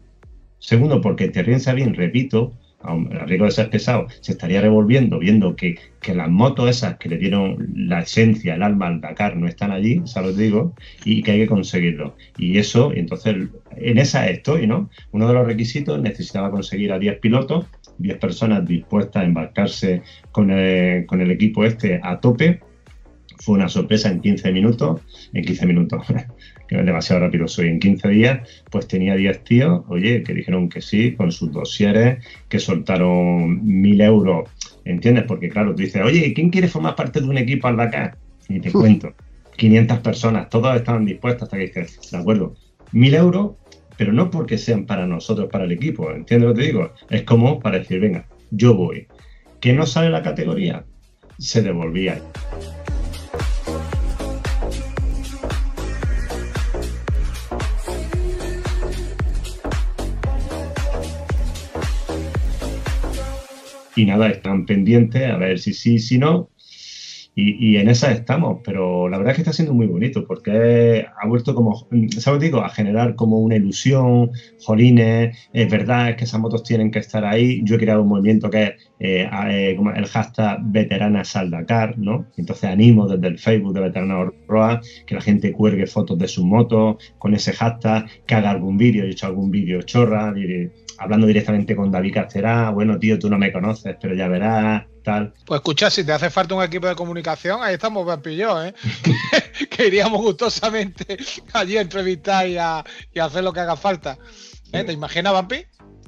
[0.60, 2.54] Segundo, porque Terrien Sabin, repito,
[2.88, 7.10] a riesgo de ser pesado, se estaría revolviendo viendo que, que las motos esas que
[7.10, 10.74] le dieron la esencia, el alma al Dakar no están allí, se los digo,
[11.04, 12.16] y que hay que conseguirlo.
[12.38, 13.36] Y eso, entonces,
[13.76, 14.90] en esa estoy, ¿no?
[15.12, 17.66] Uno de los requisitos necesitaba conseguir a 10 pilotos,
[17.98, 22.60] 10 personas dispuestas a embarcarse con el, con el equipo este a tope.
[23.40, 25.02] Fue una sorpresa en 15 minutos,
[25.34, 26.06] en 15 minutos,
[26.68, 30.70] que es demasiado rápido soy, en 15 días, pues tenía 10 tíos, oye, que dijeron
[30.70, 34.50] que sí, con sus dosieres, que soltaron 1000 euros,
[34.84, 35.26] ¿entiendes?
[35.28, 38.18] Porque claro, tú dices, oye, ¿quién quiere formar parte de un equipo al Dakar?
[38.50, 39.14] Y te cuento,
[39.58, 42.56] 500 personas, todas estaban dispuestas hasta que dices, de acuerdo,
[42.92, 43.52] 1000 euros,
[43.98, 46.92] pero no porque sean para nosotros, para el equipo, ¿entiendes lo que te digo?
[47.10, 49.08] Es como para decir, venga, yo voy.
[49.60, 50.86] ¿Que no sale la categoría?
[51.38, 52.22] Se devolvía.
[63.96, 66.50] Y nada, están pendientes a ver si sí, si no.
[67.38, 71.06] Y, y en esa estamos, pero la verdad es que está siendo muy bonito porque
[71.22, 71.86] ha vuelto como,
[72.18, 72.40] ¿sabes?
[72.42, 74.32] Digo, a generar como una ilusión,
[74.64, 77.62] jolines, es verdad es que esas motos tienen que estar ahí.
[77.66, 81.98] Yo he creado un movimiento que es eh, eh, como el hashtag veteranas al Dakar,
[81.98, 82.26] ¿no?
[82.38, 86.46] Entonces animo desde el Facebook de Veteranas Roa que la gente cuelgue fotos de sus
[86.46, 90.72] motos con ese hashtag, que haga algún vídeo, yo he hecho algún vídeo chorra, dire-
[90.98, 95.34] hablando directamente con David Casterá, bueno tío, tú no me conoces, pero ya verás, tal.
[95.46, 98.64] Pues escucha, si te hace falta un equipo de comunicación, ahí estamos Vampi y yo,
[98.64, 98.74] ¿eh?
[99.70, 101.18] que iríamos gustosamente
[101.54, 102.84] allí a entrevistar y a,
[103.14, 104.18] y a hacer lo que haga falta.
[104.72, 104.84] ¿Eh?
[104.84, 105.66] ¿Te imaginas, Vampi?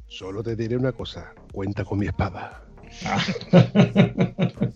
[0.07, 2.63] Solo te diré una cosa, cuenta con mi espada.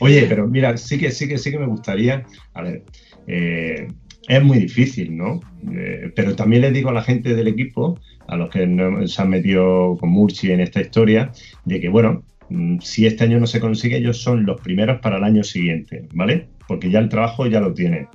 [0.00, 2.24] Oye, pero mira, sí que sí que sí que me gustaría.
[2.52, 2.84] A ver,
[3.26, 3.88] eh,
[4.28, 5.40] es muy difícil, ¿no?
[5.72, 9.22] Eh, pero también les digo a la gente del equipo, a los que no se
[9.22, 11.32] han metido con Murchi en esta historia,
[11.64, 15.18] de que bueno, mm, si este año no se consigue, ellos son los primeros para
[15.18, 16.48] el año siguiente, ¿vale?
[16.66, 18.08] Porque ya el trabajo ya lo tienen.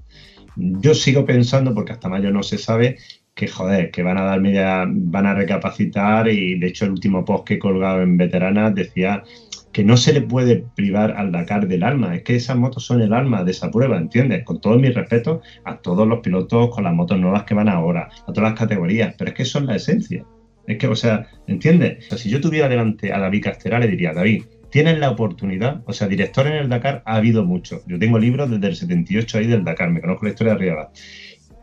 [0.55, 2.97] Yo sigo pensando, porque hasta mayo no se sabe,
[3.39, 7.23] que joder, que van a dar media, van a recapacitar y de hecho el último
[7.23, 9.23] post que he colgado en veteranas decía
[9.71, 13.01] que no se le puede privar al Dakar del alma, es que esas motos son
[13.01, 14.43] el alma de esa prueba, ¿entiendes?
[14.43, 18.09] Con todo mi respeto a todos los pilotos con las motos nuevas que van ahora,
[18.27, 20.25] a todas las categorías, pero es que es la esencia.
[20.67, 22.11] Es que, o sea, ¿entiendes?
[22.11, 25.93] O si yo tuviera delante a David Castera, le diría, David, tienes la oportunidad, o
[25.93, 27.81] sea, director en el Dakar ha habido mucho.
[27.87, 30.91] Yo tengo libros desde el 78 ahí del Dakar, me conozco la historia de Arriaga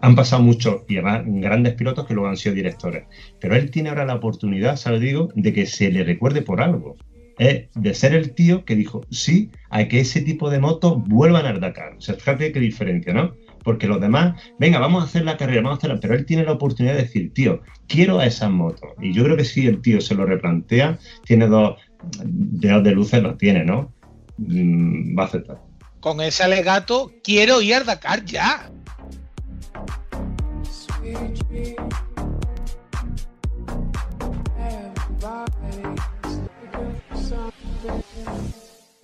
[0.00, 3.04] han pasado muchos y además grandes pilotos que luego han sido directores.
[3.40, 5.00] Pero él tiene ahora la oportunidad, ¿sabes?
[5.00, 6.96] Digo, de que se le recuerde por algo.
[7.38, 11.46] Es de ser el tío que dijo sí a que ese tipo de motos vuelvan
[11.46, 11.94] al Dakar.
[11.98, 13.34] O sea, fíjate qué diferencia, ¿no?
[13.62, 16.00] Porque los demás, venga, vamos a hacer la carrera, vamos a hacerla.
[16.00, 18.90] Pero él tiene la oportunidad de decir, tío, quiero a esas motos.
[19.00, 21.76] Y yo creo que si el tío se lo replantea, tiene dos
[22.24, 23.92] dedos de luces, los tiene, ¿no?
[24.38, 25.58] Mm, va a aceptar.
[26.00, 28.70] Con ese alegato, quiero ir al Dakar ya.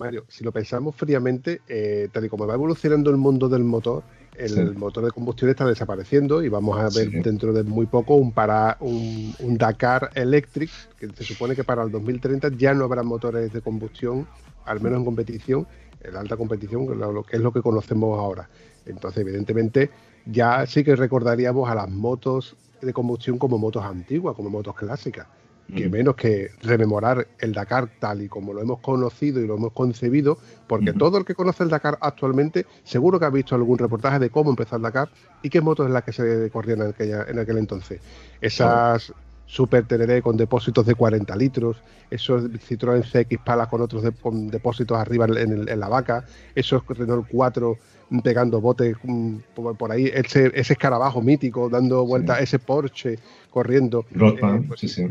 [0.03, 4.03] Mario, si lo pensamos fríamente, eh, tal y como va evolucionando el mundo del motor,
[4.35, 4.61] el Sí.
[4.75, 7.21] motor de combustión está desapareciendo y vamos a ver Sí.
[7.23, 11.83] dentro de muy poco un, para, un, un Dakar Electric, que se supone que para
[11.83, 14.27] el 2030 ya no habrá motores de combustión,
[14.65, 15.67] al menos en competición,
[16.01, 16.85] en alta competición,
[17.25, 18.49] que es lo que conocemos ahora.
[18.85, 19.89] Entonces, evidentemente,
[20.25, 25.27] ya sí que recordaríamos a las motos de combustión como motos antiguas, como motos clásicas
[25.75, 29.71] que menos que rememorar el Dakar tal y como lo hemos conocido y lo hemos
[29.73, 30.37] concebido,
[30.67, 34.29] porque todo el que conoce el Dakar actualmente seguro que ha visto algún reportaje de
[34.29, 35.09] cómo empezó el Dakar
[35.41, 38.01] y qué motos es las que se corrían en, aquella, en aquel entonces.
[38.41, 39.13] Esas
[39.45, 41.77] Super Teneré con depósitos de 40 litros,
[42.09, 46.25] esos Citroën CX Pala con otros de- con depósitos arriba en, el- en la vaca,
[46.55, 47.77] esos Renault 4
[48.23, 53.17] pegando botes mm, por, por ahí, ese, ese escarabajo mítico dando vueltas, ese Porsche
[53.49, 54.05] corriendo.
[54.11, 55.07] Rothman, Eh, pues, sí, sí.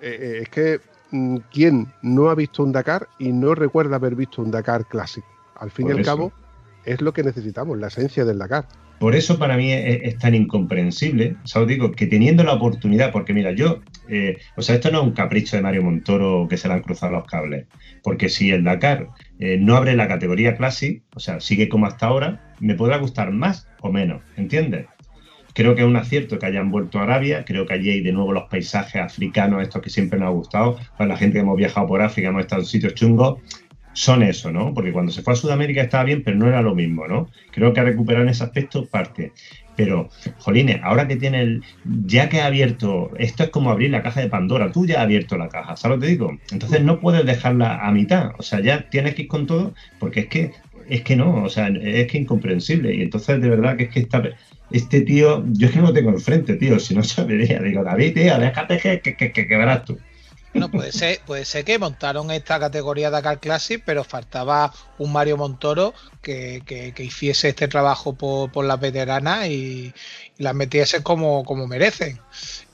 [0.00, 0.80] Eh, eh, es que
[1.10, 5.26] mm, quién no ha visto un Dakar y no recuerda haber visto un Dakar clásico.
[5.56, 6.10] Al fin Por y al eso.
[6.10, 6.32] cabo,
[6.84, 8.66] es lo que necesitamos, la esencia del Dakar.
[8.98, 12.54] Por eso para mí es, es tan incomprensible, o sea, os digo, que teniendo la
[12.54, 16.46] oportunidad, porque mira, yo, eh, o sea, esto no es un capricho de Mario Montoro
[16.48, 17.66] que se le han cruzado los cables,
[18.02, 22.06] porque si el Dakar eh, no abre la categoría Classic, o sea, sigue como hasta
[22.06, 24.86] ahora, me podrá gustar más o menos, ¿entiendes?
[25.56, 28.12] Creo que es un acierto que hayan vuelto a Arabia, creo que allí hay de
[28.12, 31.56] nuevo los paisajes africanos, estos que siempre nos ha gustado, para la gente que hemos
[31.56, 33.38] viajado por África, hemos estado en sitios chungos,
[33.94, 34.74] son eso, ¿no?
[34.74, 37.30] Porque cuando se fue a Sudamérica estaba bien, pero no era lo mismo, ¿no?
[37.52, 39.32] Creo que ha recuperado en ese aspecto parte.
[39.74, 41.62] Pero, jolines, ahora que tiene el.
[42.04, 43.10] Ya que ha abierto.
[43.18, 44.70] Esto es como abrir la caja de Pandora.
[44.72, 46.36] Tú ya has abierto la caja, ¿sabes lo te digo?
[46.50, 48.32] Entonces no puedes dejarla a mitad.
[48.38, 50.50] O sea, ya tienes que ir con todo, porque es que.
[50.88, 52.94] Es que no, o sea, es que incomprensible.
[52.94, 54.22] Y entonces, de verdad, que es que está.
[54.68, 56.78] Este tío, yo es que no lo tengo enfrente, tío.
[56.80, 60.00] Si no sabería, digo, David, tío, déjate que, que, que, que, verás tú.
[60.52, 65.36] Bueno, puede ser, puede ser que montaron esta categoría Dakar Classic, pero faltaba un Mario
[65.36, 69.92] Montoro que, que- que hiciese este trabajo por, por las veteranas y
[70.38, 72.18] las metiese como, como merecen.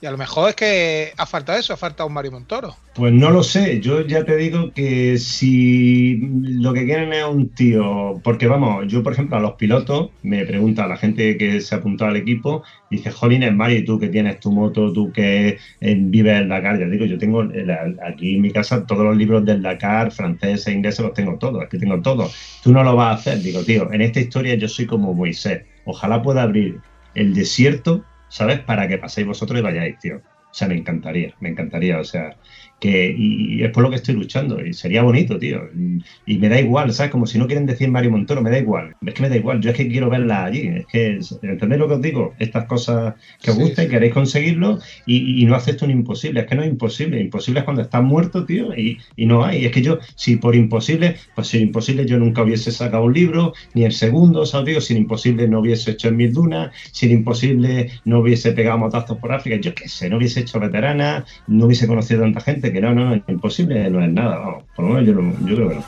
[0.01, 2.75] Y a lo mejor es que ha faltado eso, ha faltado un Mario Montoro.
[2.93, 7.49] Pues no lo sé, yo ya te digo que si lo que quieren es un
[7.55, 11.73] tío, porque vamos, yo por ejemplo a los pilotos me pregunta la gente que se
[11.73, 15.95] ha apuntado al equipo, dice, Jolines, Mario, tú que tienes tu moto, tú que eh,
[15.97, 17.71] vives el Dakar, ya digo, yo tengo el-
[18.05, 21.79] aquí en mi casa todos los libros del Dakar, franceses, ingleses, los tengo todos, aquí
[21.79, 22.59] tengo todos.
[22.61, 25.63] Tú no lo vas a hacer, digo, tío, en esta historia yo soy como Moisés,
[25.85, 26.81] ojalá pueda abrir
[27.15, 28.59] el desierto, ¿sabes?
[28.59, 30.17] Para que paséis vosotros y vayáis, tío.
[30.17, 32.37] O sea, me encantaría, me encantaría, o sea,
[32.83, 35.61] que y, es por lo que estoy luchando y sería bonito, tío.
[36.25, 37.11] Y me da igual, ¿sabes?
[37.13, 38.95] Como si no quieren decir Mario Montoro, me da igual.
[39.05, 40.67] Es que me da igual, yo es que quiero verla allí.
[40.67, 42.35] Es que, ¿entendéis lo que os digo?
[42.39, 43.87] Estas cosas que os Sí, sí.
[43.87, 46.41] queréis conseguirlo y, y no acepto un imposible.
[46.41, 47.21] Es que no es imposible.
[47.21, 49.65] Imposible es cuando estás muerto, tío, y, y no hay.
[49.65, 53.53] Es que yo, si por imposible, pues si imposible yo nunca hubiese sacado un libro,
[53.73, 54.67] ni el segundo, ¿sabes?
[54.67, 59.17] Digo, sin imposible no hubiese hecho en mil dunas, sin imposible no hubiese pegado motazos
[59.19, 62.72] por África, yo qué sé, no hubiese hecho veterana, no hubiese conocido a tanta gente,
[62.73, 65.05] que no, no, imposible no es nada, vamos, por lo menos
[65.45, 65.83] yo, creo que no.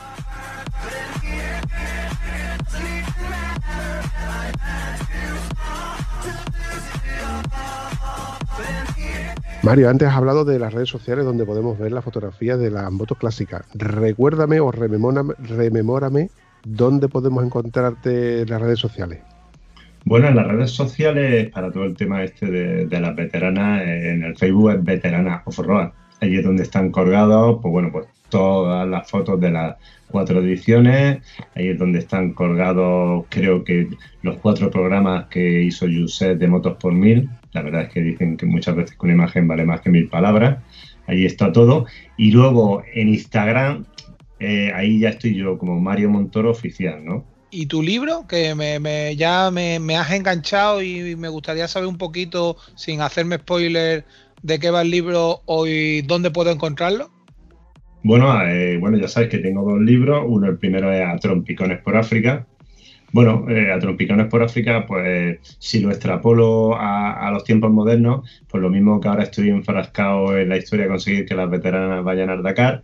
[9.62, 12.90] Mario, antes has hablado de las redes sociales donde podemos ver las fotografías de las
[12.92, 13.64] motos clásicas.
[13.74, 16.30] Recuérdame o rememórame, rememórame
[16.62, 19.18] dónde podemos encontrarte en las redes sociales.
[20.04, 24.22] Bueno, en las redes sociales, para todo el tema este de, de las veteranas, en
[24.22, 25.90] el Facebook es Veterana Off-Road.
[26.20, 29.76] Allí es donde están colgados, pues bueno, pues todas las fotos de las
[30.08, 31.18] cuatro ediciones.
[31.54, 33.88] Ahí es donde están colgados, creo que
[34.22, 37.28] los cuatro programas que hizo Yuset de Motos por Mil.
[37.52, 40.08] La verdad es que dicen que muchas veces con una imagen vale más que mil
[40.08, 40.62] palabras.
[41.06, 41.86] Ahí está todo.
[42.16, 43.84] Y luego en Instagram,
[44.40, 47.24] eh, ahí ya estoy yo como Mario Montoro oficial, ¿no?
[47.50, 48.26] ¿Y tu libro?
[48.26, 53.00] Que me, me- ya me, me has enganchado y me gustaría saber un poquito, sin
[53.00, 54.04] hacerme spoiler,
[54.42, 57.10] de qué va el libro o y dónde puedo encontrarlo.
[58.02, 60.24] Bueno, eh, bueno, ya sabes que tengo dos libros.
[60.26, 62.46] Uno, el primero es A Trompicones por África.
[63.12, 68.44] Bueno, eh, A Trompicones por África, pues si lo extrapolo a, a los tiempos modernos,
[68.48, 72.04] pues lo mismo que ahora estoy enfrascado en la historia de conseguir que las veteranas
[72.04, 72.82] vayan al Dakar,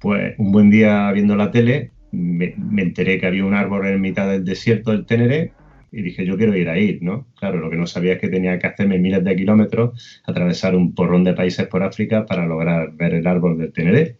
[0.00, 4.00] pues un buen día viendo la tele me, me enteré que había un árbol en
[4.00, 5.52] mitad del desierto del Tenere
[5.94, 7.26] y dije, yo quiero ir ahí, ¿no?
[7.38, 10.94] Claro, lo que no sabía es que tenía que hacerme miles de kilómetros, atravesar un
[10.94, 14.16] porrón de países por África para lograr ver el árbol del Tenere.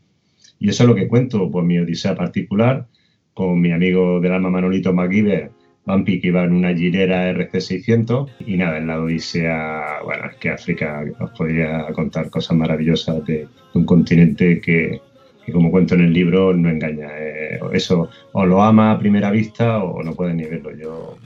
[0.61, 2.87] Y eso es lo que cuento, pues mi odisea particular,
[3.35, 5.51] con mi amigo del alma Manolito MacGyver,
[5.85, 8.31] Bumpy, que iba en una Gilera RC600.
[8.47, 13.49] Y nada, en la odisea, bueno, es que África os podría contar cosas maravillosas de
[13.75, 15.01] un continente que,
[15.45, 17.09] que, como cuento en el libro, no engaña.
[17.19, 20.77] Eh, eso o lo ama a primera vista o no puedes ni verlo.
[20.77, 21.17] Yo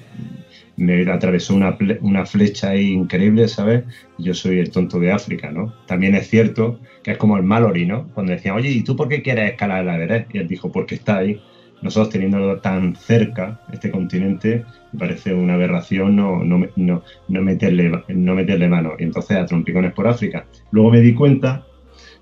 [0.76, 3.84] me atravesó una, una flecha ahí increíble, ¿sabes?
[4.18, 5.74] Yo soy el tonto de África, ¿no?
[5.86, 8.08] También es cierto que es como el Mallory, ¿no?
[8.14, 10.34] Cuando decían, oye, ¿y tú por qué quieres escalar el Everest?
[10.34, 11.40] Y él dijo, porque está ahí.
[11.82, 17.92] Nosotros teniéndolo tan cerca, este continente, me parece una aberración no, no, no, no meterle,
[18.08, 18.92] no meterle mano.
[18.98, 20.46] Y entonces a trompicones por África.
[20.72, 21.66] Luego me di cuenta,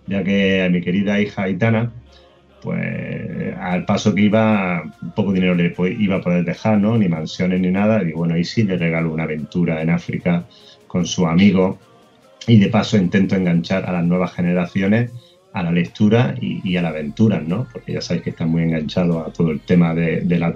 [0.06, 1.92] ya que a mi querida hija Aitana,
[2.62, 4.82] pues al paso que iba,
[5.14, 6.96] poco dinero le iba a poder dejar, ¿no?
[6.98, 8.02] Ni mansiones ni nada.
[8.02, 10.46] Y bueno, ahí sí le regalo una aventura en África
[10.86, 11.78] con su amigo.
[12.46, 15.10] Y de paso intento enganchar a las nuevas generaciones
[15.56, 17.66] a la lectura y, a la aventura, ¿no?
[17.72, 20.52] Porque ya sabéis que están muy enganchados a todo el tema de, de la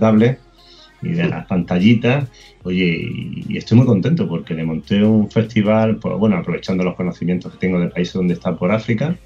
[1.03, 2.29] y de las pantallitas.
[2.65, 3.09] Oye,
[3.49, 7.59] y, estoy muy contento porque le monté un festival, pues bueno, aprovechando los conocimientos que
[7.59, 9.17] tengo del país donde está por África.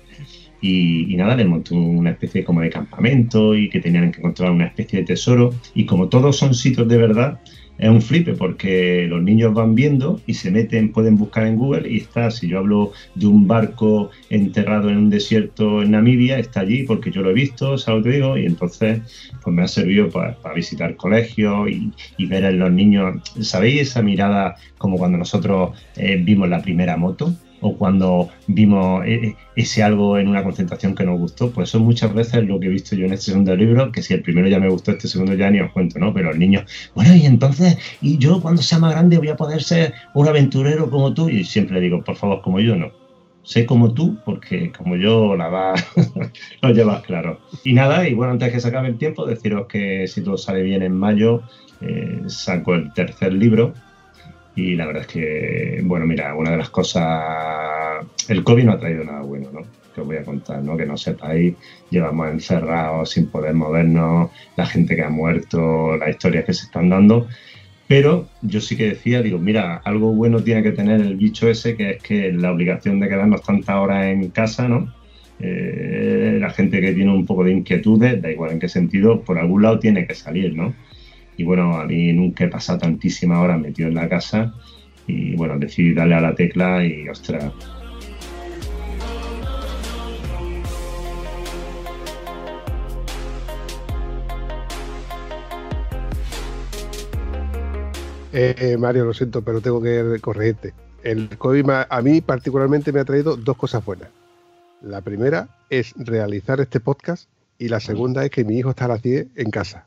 [0.60, 4.66] Y, nada, les monté una especie como de campamento y que tenían que encontrar una
[4.66, 5.52] especie de tesoro.
[5.74, 7.40] Y como todos son sitios de verdad,
[7.78, 11.90] es un flipe porque los niños van viendo y se meten, pueden buscar en Google
[11.90, 16.60] y está, si yo hablo de un barco enterrado en un desierto en Namibia, está
[16.60, 18.38] allí porque yo lo he visto, ¿sabes lo que digo?
[18.38, 19.00] Y entonces
[19.42, 24.02] pues me ha servido para, visitar colegios y, y ver en los niños, ¿sabéis esa
[24.02, 27.34] mirada como cuando nosotros eh, vimos la primera moto?
[27.64, 32.12] O cuando vimos eh, ese algo en una concentración que nos gustó, pues eso muchas
[32.12, 34.60] veces lo que he visto yo en este segundo libro, que si el primero ya
[34.60, 36.12] me gustó, este segundo ya ni os cuento, ¿no?
[36.12, 39.62] Pero los niños, bueno, y entonces, y yo cuando sea más grande voy a poder
[39.62, 42.92] ser un aventurero como tú, y siempre digo, por favor, como yo no.
[43.42, 45.74] Sé como tú, porque como yo la va,
[46.62, 47.40] lo llevas claro.
[47.62, 50.62] Y nada, y bueno, antes que se acabe el tiempo, deciros que si todo sale
[50.62, 51.42] bien en mayo,
[51.80, 53.72] eh, saco el tercer libro,
[54.56, 58.78] y la verdad es que, bueno, mira, una de las cosas, el COVID no ha
[58.78, 59.60] traído nada bueno, ¿no?
[59.94, 60.76] Que os voy a contar, ¿no?
[60.76, 61.54] Que no sepáis,
[61.90, 66.88] llevamos encerrados sin poder movernos, la gente que ha muerto, las historias que se están
[66.88, 67.26] dando.
[67.88, 71.76] Pero yo sí que decía, digo, mira, algo bueno tiene que tener el bicho ese,
[71.76, 74.92] que es que la obligación de quedarnos tantas horas en casa, ¿no?
[75.40, 79.38] Eh, la gente que tiene un poco de inquietudes, da igual en qué sentido, por
[79.38, 80.74] algún lado tiene que salir, ¿no?
[81.36, 84.54] Y bueno, a mí nunca he pasado tantísimas horas metido en la casa
[85.06, 87.52] y bueno, decidí darle a la tecla y ostras.
[98.36, 100.74] Eh, Mario, lo siento, pero tengo que corregirte.
[101.04, 104.08] El COVID a mí particularmente me ha traído dos cosas buenas.
[104.82, 107.28] La primera es realizar este podcast
[107.58, 109.86] y la segunda es que mi hijo está a las 10 en casa.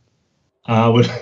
[0.68, 1.10] Ah, bueno.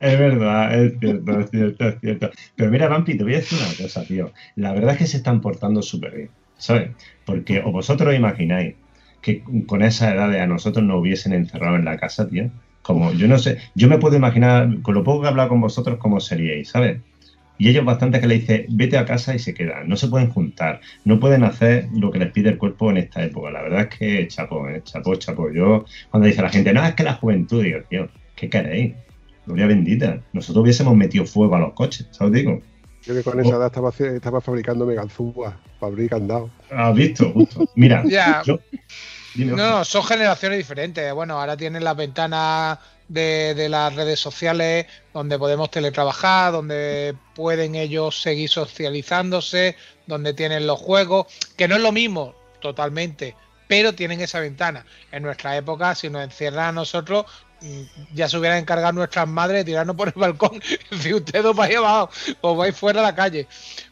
[0.00, 2.30] es verdad, es cierto, es cierto, es cierto.
[2.56, 4.32] Pero mira, Vampi, te voy a decir una cosa, tío.
[4.56, 6.90] La verdad es que se están portando súper bien, ¿sabes?
[7.24, 8.76] Porque o vosotros imagináis
[9.20, 12.50] que con esa edad a nosotros nos hubiesen encerrado en la casa, tío.
[12.82, 15.60] Como, yo no sé, yo me puedo imaginar, con lo poco que he hablado con
[15.60, 17.00] vosotros, cómo seríais, ¿sabes?
[17.56, 20.30] Y ellos bastante que le dicen, vete a casa y se quedan, no se pueden
[20.30, 23.50] juntar, no pueden hacer lo que les pide el cuerpo en esta época.
[23.50, 24.82] La verdad es que chapó, ¿eh?
[24.84, 25.52] chapó, chapó.
[25.52, 28.94] Yo, cuando dice la gente, no, es que la juventud, digo, tío, ¿qué queréis?
[29.46, 30.20] Gloria bendita.
[30.32, 32.32] Nosotros hubiésemos metido fuego a los coches, ¿sabes?
[32.32, 32.60] Digo,
[33.06, 36.50] Yo que con esa edad estaba, fabricando meganzúas para abrir candado.
[36.70, 37.30] ¿has visto?
[37.30, 37.68] Justo.
[37.76, 38.42] Mira, Ya.
[38.44, 38.58] yo-
[39.34, 41.12] dime, No, no, son generaciones diferentes.
[41.12, 42.78] Bueno, ahora tienen las ventanas
[43.08, 49.76] de, de las redes sociales donde podemos teletrabajar, donde pueden ellos seguir socializándose,
[50.06, 51.26] donde tienen los juegos,
[51.56, 53.36] que no es lo mismo totalmente,
[53.68, 54.84] pero tienen esa ventana.
[55.12, 57.26] En nuestra época, si nos encierran a nosotros,
[57.60, 57.82] mm,
[58.14, 60.60] ya se hubieran encargado nuestras madres de tirarnos por el balcón.
[61.00, 63.46] si ustedes os vais abajo, os vais fuera a la calle.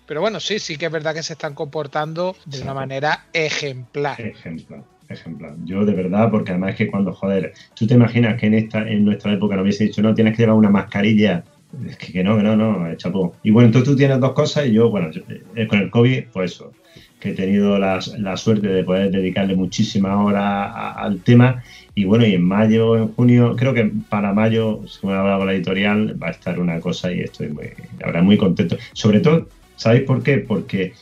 [0.06, 4.20] Pero bueno, sí, sí que es verdad que se están comportando de una manera ejemplar.
[4.20, 5.54] Ejemplar, ejemplar.
[5.64, 8.88] Yo de verdad, porque además es que cuando, joder, tú te imaginas que en esta,
[8.88, 11.44] en nuestra época no hubiese dicho, no, tienes que llevar una mascarilla.
[11.86, 13.34] Es que, que no, que no, no, chapo.
[13.42, 15.22] Y bueno, entonces tú tienes dos cosas y yo, bueno, yo,
[15.56, 16.72] eh, con el COVID, pues eso,
[17.18, 21.62] que he tenido la, la suerte de poder dedicarle muchísimas horas al tema.
[21.94, 25.46] Y bueno, y en mayo, en junio, creo que para mayo, según he hablado con
[25.46, 28.76] la editorial, va a estar una cosa y estoy muy, la verdad, muy contento.
[28.92, 30.38] Sobre todo, ¿sabéis por qué?
[30.38, 30.94] Porque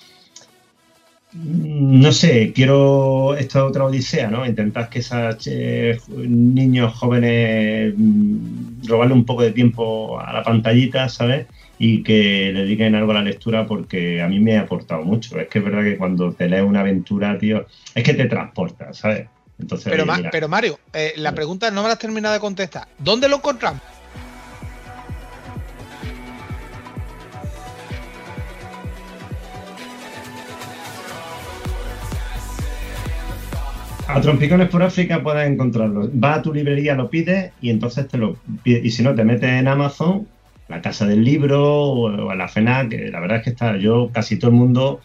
[1.32, 4.44] no sé, quiero esta otra odisea, ¿no?
[4.44, 11.46] Intentar que esos niños jóvenes mm, robarle un poco de tiempo a la pantallita, ¿sabes?
[11.78, 15.38] Y que le dediquen algo a la lectura porque a mí me ha aportado mucho.
[15.38, 17.64] Es que es verdad que cuando te lees una aventura, tío,
[17.94, 19.28] es que te transporta, ¿sabes?
[19.58, 22.34] Entonces, Pero, oye, Ma- mira, pero Mario, eh, la pregunta no me la has terminado
[22.34, 22.88] de contestar.
[22.98, 23.80] ¿Dónde lo encontramos?
[34.12, 36.10] A trompicones por África puedes encontrarlo.
[36.18, 38.84] Va a tu librería, lo pides y entonces te lo pides.
[38.84, 40.26] Y si no, te metes en Amazon,
[40.68, 44.36] la casa del libro o, en la FENAC, la verdad es que está, yo casi
[44.36, 45.00] todo el mundo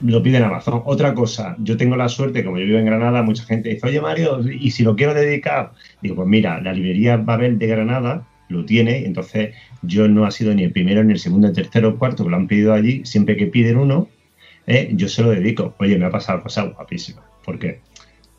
[0.00, 0.82] lo pide en Amazon.
[0.86, 4.00] Otra cosa, yo tengo la suerte, como yo vivo en Granada, mucha gente dice, oye
[4.00, 8.64] Mario, y si lo quiero dedicar, digo, pues mira, la librería Babel de Granada lo
[8.64, 11.56] tiene, y entonces yo no ha sido ni el primero, ni el segundo, ni el
[11.56, 14.08] tercero o cuarto que lo han pedido allí, siempre que piden uno,
[14.66, 15.74] eh, yo se lo dedico.
[15.78, 16.70] Oye, me ha pasado cosas.
[17.44, 17.80] ¿Por qué?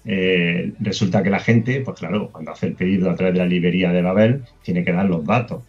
[0.06, 3.46] Eh, resulta que la gente, pues claro, cuando hace el pedido a través de la
[3.46, 5.64] librería de Babel, tiene que dar los datos.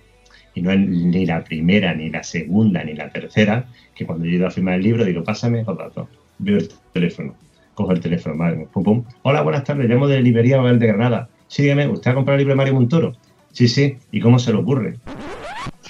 [0.54, 4.32] Y no es ni la primera, ni la segunda, ni la tercera, que cuando yo
[4.32, 6.08] ido a firmar el libro, digo, pásame los datos.
[6.38, 7.34] Veo el teléfono,
[7.74, 9.04] cojo el teléfono, madre, pum, pum.
[9.22, 11.28] Hola, buenas tardes, llamo de librería Babel de Granada.
[11.46, 13.16] Sí, dígame, ¿usted ha comprado el libro de Mario Montoro?
[13.52, 14.96] Sí, sí, ¿y cómo se le ocurre?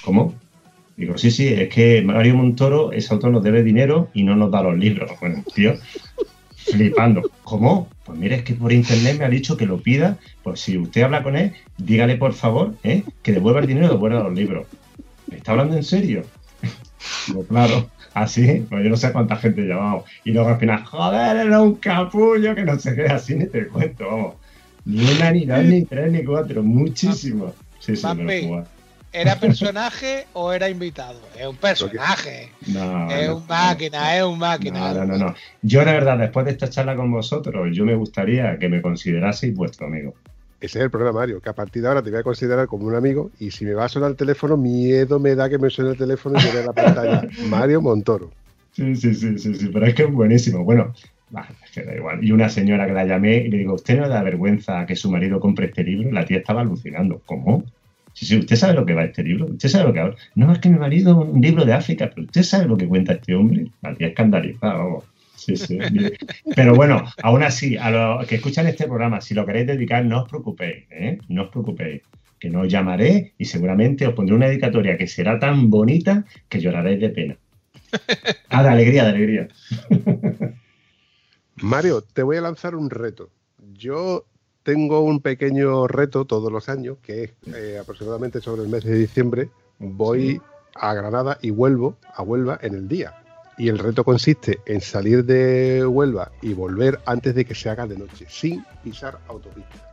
[0.05, 0.35] ¿Cómo?
[0.97, 4.51] Digo, sí, sí, es que Mario Montoro, ese autor nos debe dinero y no nos
[4.51, 5.11] da los libros.
[5.21, 5.75] Bueno, tío,
[6.65, 7.23] flipando.
[7.45, 7.89] ¿Cómo?
[8.05, 10.19] Pues mire, es que por internet me ha dicho que lo pida.
[10.43, 13.05] Pues si usted habla con él, dígale por favor ¿eh?
[13.23, 14.67] que devuelva el dinero y devuelva los libros.
[15.29, 16.25] ¿Me está hablando en serio?
[17.29, 20.05] Digo, claro, así, pues yo no sé cuánta gente he llamado.
[20.25, 23.67] Y luego al final, joder, era un capullo que no se qué, así ni te
[23.69, 24.35] cuento, vamos.
[24.85, 27.55] Ni una, ni dos, ni tres, ni cuatro, muchísimo.
[27.79, 28.47] Sí, sí, me lo Papi.
[28.47, 28.63] jugué.
[29.13, 31.21] ¿Era personaje o era invitado?
[31.39, 32.51] Es un personaje.
[32.69, 34.93] No, es no, un máquina, es un máquina.
[34.93, 35.35] No, no, no, no.
[35.63, 39.55] Yo, de verdad, después de esta charla con vosotros, yo me gustaría que me consideraseis
[39.55, 40.15] vuestro amigo.
[40.61, 42.87] Ese es el problema, Mario, que a partir de ahora te voy a considerar como
[42.87, 45.69] un amigo y si me va a sonar el teléfono, miedo me da que me
[45.71, 47.29] suene el teléfono y me vea la pantalla.
[47.49, 48.31] Mario Montoro.
[48.71, 50.63] Sí, sí, sí, sí, sí, pero es que es buenísimo.
[50.63, 50.95] Bueno,
[51.31, 52.23] bah, es que da igual.
[52.25, 54.95] Y una señora que la llamé y le digo, ¿usted no le da vergüenza que
[54.95, 56.13] su marido compre este libro?
[56.13, 57.21] La tía estaba alucinando.
[57.27, 57.65] ¿Cómo?
[58.15, 59.47] Sí, sí, ¿usted sabe lo que va este libro?
[59.47, 60.17] ¿Usted sabe lo que habla?
[60.35, 63.15] No, es que mi marido un libro de África, pero ¿usted sabe lo que cuenta
[63.15, 63.67] este hombre?
[63.81, 65.05] La tía escandalizada, vamos.
[65.37, 65.79] Sí, sí.
[66.55, 70.23] Pero bueno, aún así, a los que escuchan este programa, si lo queréis dedicar, no
[70.23, 71.19] os preocupéis, ¿eh?
[71.29, 72.03] No os preocupéis.
[72.39, 76.61] Que no os llamaré y seguramente os pondré una dedicatoria que será tan bonita que
[76.61, 77.37] lloraréis de pena.
[78.49, 79.49] Ah, de alegría, de alegría.
[81.57, 83.31] Mario, te voy a lanzar un reto.
[83.75, 84.27] Yo
[84.63, 88.95] tengo un pequeño reto todos los años, que es eh, aproximadamente sobre el mes de
[88.95, 89.51] diciembre.
[89.79, 90.41] Voy
[90.75, 93.15] a Granada y vuelvo a Huelva en el día.
[93.59, 97.87] Y el reto consiste en salir de Huelva y volver antes de que se haga
[97.87, 99.91] de noche, sin pisar autopista.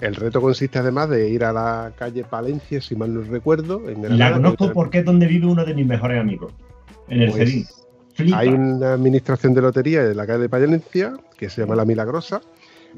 [0.00, 4.02] El reto consiste además de ir a la calle Palencia, si mal no recuerdo, en
[4.02, 4.30] Granada.
[4.30, 6.52] La conozco porque es donde vive uno de mis mejores amigos,
[7.08, 7.74] en el Pues.
[8.34, 12.40] Hay una administración de lotería en la calle de Palencia que se llama La Milagrosa.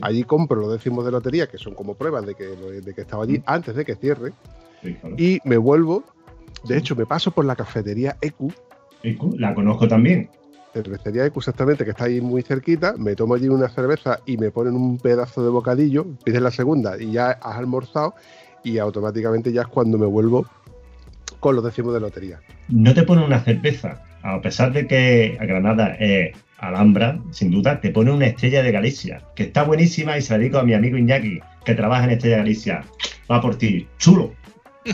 [0.00, 3.24] Allí compro los décimos de lotería, que son como pruebas de que, de que estaba
[3.24, 4.32] allí antes de que cierre.
[4.82, 5.16] Sí, claro.
[5.18, 6.04] Y me vuelvo.
[6.64, 8.52] De hecho, me paso por la cafetería EQ.
[9.02, 10.28] EQ, la conozco también.
[10.72, 12.94] Cervecería EQ, exactamente, que está ahí muy cerquita.
[12.96, 16.06] Me tomo allí una cerveza y me ponen un pedazo de bocadillo.
[16.24, 18.14] Pides la segunda y ya has almorzado.
[18.62, 20.46] Y automáticamente ya es cuando me vuelvo
[21.40, 22.40] con los décimos de lotería.
[22.68, 27.90] No te pone una cerveza, a pesar de que Granada es Alhambra, sin duda, te
[27.90, 30.96] pone una estrella de Galicia, que está buenísima y se la dedico a mi amigo
[30.96, 32.84] Iñaki, que trabaja en Estrella de Galicia.
[33.30, 34.32] Va por ti, chulo.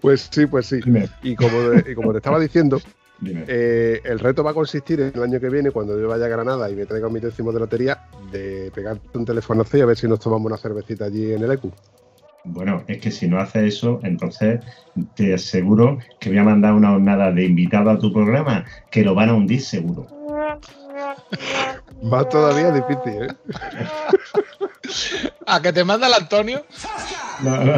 [0.00, 0.80] Pues sí, pues sí.
[1.22, 2.78] Y como, y como te estaba diciendo.
[3.26, 6.28] Eh, el reto va a consistir en el año que viene, cuando yo vaya a
[6.28, 9.96] Granada y me traiga mi décimo de lotería, de pegarte un telefonazo y a ver
[9.96, 11.72] si nos tomamos una cervecita allí en el ECU.
[12.44, 14.60] Bueno, es que si no haces eso, entonces
[15.14, 19.14] te aseguro que voy a mandar una jornada de invitado a tu programa que lo
[19.14, 20.06] van a hundir seguro.
[22.12, 23.28] Va todavía difícil, ¿eh?
[25.46, 26.64] ¿A que te manda el Antonio?
[27.42, 27.74] No, no.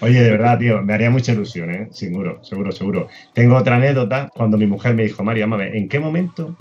[0.00, 1.88] Oye, de verdad, tío, me haría mucha ilusión, ¿eh?
[1.90, 3.08] Seguro, seguro, seguro.
[3.32, 6.56] Tengo otra anécdota cuando mi mujer me dijo, Mario, vamos a ver, ¿en qué momento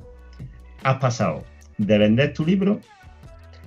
[0.83, 1.43] has pasado
[1.77, 2.79] de vender tu libro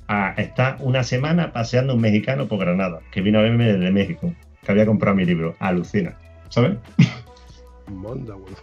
[0.09, 4.33] a estar una semana paseando un mexicano por Granada, que vino a verme desde México,
[4.63, 5.57] que había comprado mi libro?
[5.59, 6.17] Alucina,
[6.49, 6.79] ¿sabes?
[7.89, 8.57] Manda, bueno.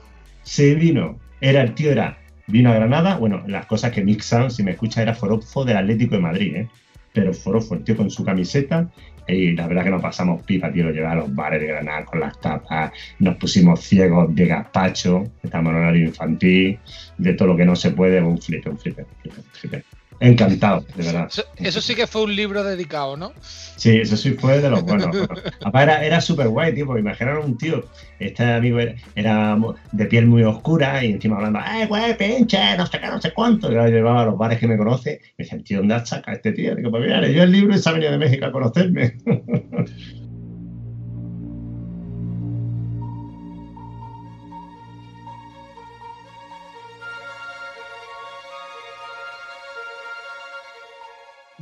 [0.44, 2.18] Se vino, era el tío, era,
[2.48, 6.16] vino a Granada, bueno, las cosas que Sam, si me escucha, era forofo del Atlético
[6.16, 6.70] de Madrid, ¿eh?
[7.14, 8.90] Pero forofo, el tío con su camiseta,
[9.28, 12.06] y la verdad que nos pasamos pipa, tío, lo llevaba a los bares de Granada
[12.06, 16.80] con las tapas, nos pusimos ciegos de gazpacho, estamos en horario infantil,
[17.18, 19.84] de todo lo que no se puede, un flipe, un flipe, un flipe, un flipe.
[20.20, 21.28] Encantado, de verdad.
[21.30, 23.34] Eso, eso sí que fue un libro dedicado, ¿no?
[23.42, 25.16] Sí, eso sí fue de los buenos.
[25.64, 27.84] Aparte era, era súper guay, tío, porque imaginaron un tío,
[28.20, 28.80] este amigo
[29.16, 29.58] era,
[29.92, 32.78] de piel muy oscura y encima hablando, ¡ay, güey, pinche!
[32.78, 33.72] No sé qué, no sé cuánto.
[33.72, 36.08] Y yo llevaba a los bares que me conoce y me decían, tío, ¿dónde has
[36.08, 36.76] sacado a este tío?
[36.76, 39.18] Digo, pues mira, leyó el libro y se ha venido de México a conocerme.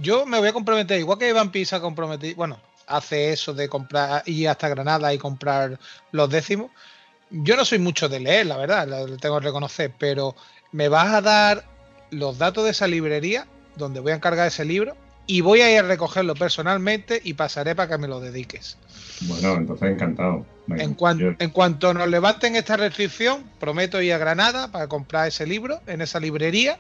[0.01, 4.23] Yo me voy a comprometer, igual que Iván Pisa comprometido, bueno, hace eso de comprar,
[4.25, 5.79] ir hasta Granada y comprar
[6.11, 6.71] los décimos.
[7.29, 10.35] Yo no soy mucho de leer, la verdad, lo tengo que reconocer, pero
[10.71, 11.63] me vas a dar
[12.09, 14.97] los datos de esa librería donde voy a encargar ese libro
[15.27, 18.77] y voy a ir a recogerlo personalmente y pasaré para que me lo dediques.
[19.21, 20.45] bueno, entonces encantado.
[20.67, 24.87] Venga, En, cuan- yo- en cuanto nos levanten esta restricción, prometo ir a Granada para
[24.87, 26.77] comprar ese libro en esa librería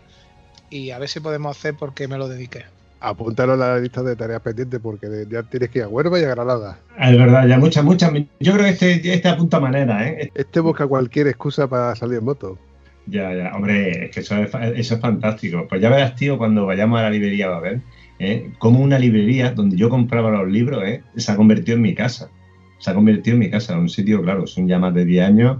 [0.69, 2.65] y a ver si podemos hacer porque me lo dedique.
[3.01, 6.23] Apúntalo a la lista de tareas pendientes porque ya tienes que ir a Huelva y
[6.23, 6.79] a Granada.
[6.99, 8.13] Es verdad, ya muchas, muchas.
[8.39, 10.31] Yo creo que este, este apunta manera, ¿eh?
[10.35, 12.59] Este busca cualquier excusa para salir en moto.
[13.07, 15.65] Ya, ya, hombre, es que eso es, eso es fantástico.
[15.67, 17.81] Pues ya verás, tío, cuando vayamos a la librería va a ver,
[18.19, 18.51] ¿eh?
[18.59, 21.03] como una librería donde yo compraba los libros, ¿eh?
[21.15, 22.29] se ha convertido en mi casa.
[22.77, 25.57] Se ha convertido en mi casa, un sitio, claro, son ya más de 10 años.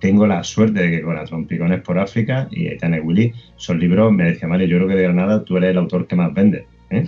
[0.00, 4.12] Tengo la suerte de que con la Trompicones por África y Ethan Willy son libros,
[4.12, 6.66] me decía Mario, yo creo que de Granada tú eres el autor que más vende.
[6.90, 7.06] ¿Eh?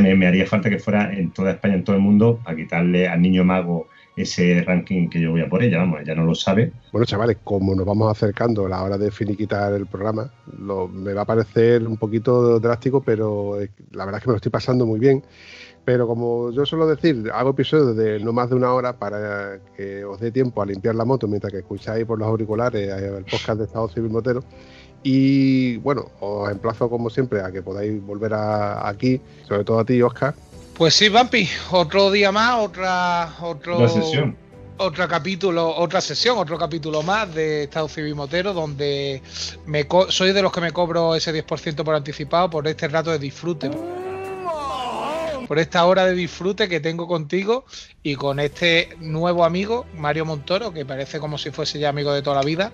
[0.00, 3.20] Me, haría falta que fuera en toda España, en todo el mundo, para quitarle al
[3.20, 6.70] niño mago ese ranking que yo voy a por ella, vamos, ella no lo sabe,
[6.92, 11.22] Bueno, chavales, como nos vamos acercando a la hora de finiquitar el programa, me va
[11.22, 14.84] a parecer un poquito drástico, pero eh, la verdad es que me lo estoy pasando
[14.84, 15.22] muy bien.
[15.84, 20.04] Pero como yo suelo decir, hago episodios de no más de una hora para que
[20.04, 23.24] os dé tiempo a limpiar la moto mientras que escucháis por los auriculares eh, el
[23.24, 24.44] podcast de Estado Civil Motero.
[25.02, 29.84] Y bueno, os emplazo como siempre a que podáis volver a- aquí, sobre todo a
[29.84, 30.34] ti, Oscar,
[30.76, 34.36] Pues sí, Vampi, otro día más, otra, otro, la sesión.
[34.78, 39.22] otro capítulo, otra sesión, otro capítulo más de Estado Civil Motero, donde
[39.66, 43.10] me co- soy de los que me cobro ese 10% por anticipado por este rato
[43.10, 43.70] de disfrute.
[45.46, 47.64] Por esta hora de disfrute que tengo contigo
[48.02, 52.22] y con este nuevo amigo, Mario Montoro, que parece como si fuese ya amigo de
[52.22, 52.72] toda la vida,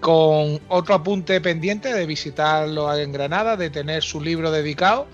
[0.00, 5.06] con otro apunte pendiente de visitarlo en Granada, de tener su libro dedicado.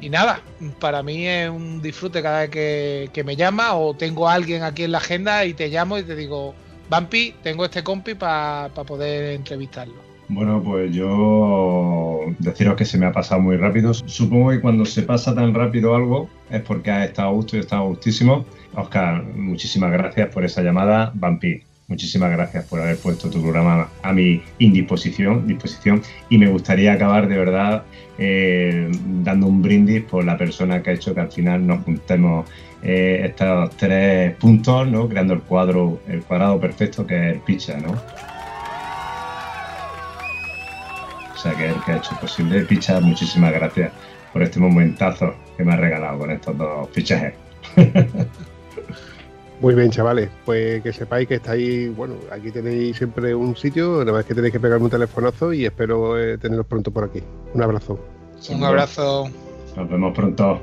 [0.00, 0.40] Y nada,
[0.78, 4.84] para mí es un disfrute cada vez que, me llama o tengo a alguien aquí
[4.84, 6.54] en la agenda y te llamo y te digo,
[6.90, 10.06] Vampi, tengo este compi para poder entrevistarlo.
[10.28, 13.94] Bueno, pues yo deciros que se me ha pasado muy rápido.
[13.94, 17.62] Supongo que cuando se pasa tan rápido algo es porque has estado gusto y he
[17.62, 18.44] estado gustísimo.
[18.74, 21.12] Oscar, muchísimas gracias por esa llamada.
[21.14, 26.02] Vampi, muchísimas gracias por haber puesto tu programa a mi indisposición disposición.
[26.28, 27.84] Y me gustaría acabar de verdad
[28.18, 28.90] eh,
[29.22, 32.48] dando un brindis por la persona que ha hecho que al final nos juntemos
[32.82, 35.08] eh, estos tres puntos, ¿no?
[35.08, 37.92] creando el cuadro, el cuadrado perfecto que es el Picha, ¿no?
[41.34, 42.62] O sea, que es el que ha hecho posible.
[42.62, 43.92] Picha, muchísimas gracias
[44.32, 47.34] por este momentazo que me has regalado con estos dos fichajes.
[49.60, 50.28] Muy bien, chavales.
[50.44, 54.52] Pues que sepáis que estáis, bueno, aquí tenéis siempre un sitio, nada más que tenéis
[54.52, 57.22] que pegarme un telefonazo y espero eh, teneros pronto por aquí.
[57.54, 57.98] Un abrazo.
[58.50, 59.30] Un abrazo.
[59.76, 60.60] Nos vemos pronto.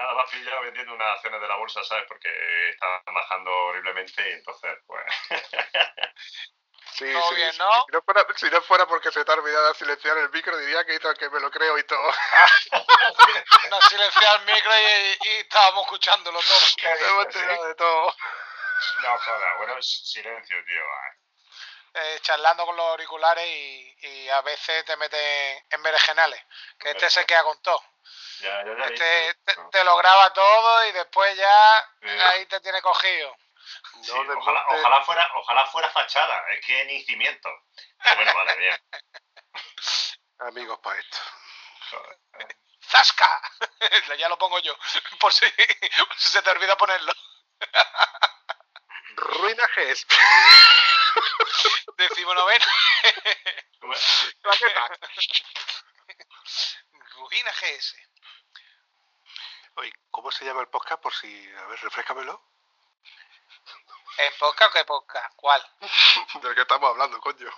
[0.00, 2.06] Nada, has pillado vendiendo unas acciones de la bolsa, ¿sabes?
[2.08, 5.04] Porque están bajando horriblemente y entonces, pues...
[6.92, 7.56] Sí, Todo sí, bien.
[7.56, 7.72] ¿no?
[7.86, 10.84] Si no, fuera, si no fuera porque se te ha olvidado silenciar el micro, diría
[10.84, 12.12] que, que me lo creo y todo.
[13.70, 16.58] Nos silenciado el micro y, y estábamos escuchándolo todo.
[17.08, 18.14] Hemos enterado de todo.
[19.02, 20.82] No jodas, bueno, silencio, tío.
[21.94, 26.42] Eh, charlando con los auriculares y, y a veces te metes en berenjenales.
[26.78, 27.82] Que este se queda con todo.
[28.40, 28.84] Ya, ya, ya.
[28.86, 31.88] Este te, te lo graba todo y después ya
[32.30, 33.36] ahí te tiene cogido.
[34.02, 37.48] Sí, ojalá, ojalá, fuera, ojalá fuera fachada, es que ni cimiento.
[38.02, 38.82] Pero bueno, vale, bien.
[40.40, 41.18] Amigos para esto.
[42.82, 43.40] ¡Zasca!
[44.18, 44.76] ya lo pongo yo,
[45.18, 47.12] por si, por si se te olvida ponerlo.
[49.16, 50.06] Ruina GES.
[51.96, 52.66] Decimonovena.
[57.16, 58.09] Ruina GS.
[59.76, 61.00] Oye, ¿cómo se llama el podcast?
[61.02, 62.40] Por si, a ver, refrescamelo.
[64.18, 65.34] ¿En podcast o qué podcast?
[65.36, 65.62] ¿Cuál?
[66.42, 67.50] Del que estamos hablando, coño.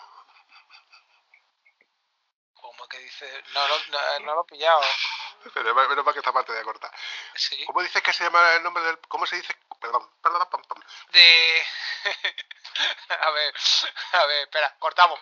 [2.54, 3.42] ¿Cómo que dice?
[3.54, 4.80] No, lo- no, no lo he pillado.
[5.54, 6.90] Pero menos menos mal que esta parte de corta.
[7.34, 7.64] Sí.
[7.66, 8.98] ¿Cómo dices que se llama el nombre del.
[9.08, 9.56] ¿Cómo se dice?
[9.80, 10.80] Perdón, perdón, pam, pam.
[11.10, 11.66] De.
[13.08, 13.54] a ver,
[14.12, 15.20] a ver, espera, cortamos.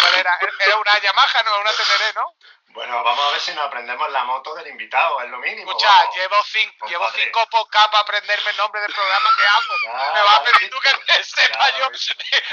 [0.00, 0.38] ¿Cuál era?
[0.60, 2.34] Era una Yamaha, no, una Teneré, ¿no?
[2.68, 5.70] Bueno, vamos a ver si nos aprendemos la moto del invitado, es lo mínimo.
[5.70, 6.16] Escucha, vamos.
[6.16, 7.24] llevo, cinco, llevo Compadre.
[7.24, 10.12] cinco podcasts para aprenderme el nombre del programa que hago.
[10.14, 11.88] Me vas a pedir tú que te sepa yo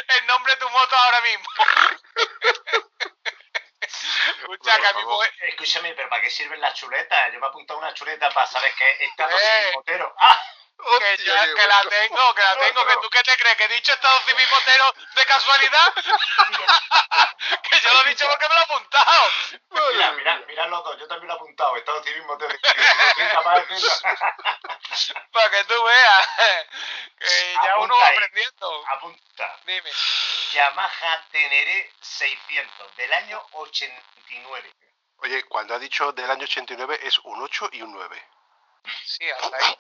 [0.08, 1.46] el nombre de tu moto ahora mismo.
[3.82, 5.34] Escucha, que a mi mujer.
[5.48, 7.34] Escúchame, pero ¿para qué sirven las chuletas?
[7.34, 9.40] Yo me he apuntado una chuleta para saber que estado Eh.
[9.42, 10.16] civil motero.
[10.20, 10.40] ¡Ah!
[11.00, 13.68] Que, ya- que la tengo, que la tengo, que tú qué te crees, que he
[13.70, 15.94] dicho Estado Civil Motero de casualidad.
[17.64, 19.32] que yo lo he dicho porque me lo he apuntado.
[19.94, 22.54] Mira, mira, mira los dos, yo también lo he apuntado, estado civil motero.
[22.54, 23.92] No soy capaz de decirlo.
[25.32, 26.28] Para que tú veas.
[27.20, 28.16] que ya uno va ahí.
[28.16, 28.84] aprendiendo.
[28.88, 29.60] Apunta.
[29.66, 29.92] Dime.
[30.52, 34.72] Yamaha Teneré 600 del año 89.
[35.18, 38.28] Oye, cuando ha dicho del año 89 es un 8 y un 9.
[39.06, 39.76] Sí, hasta ahí.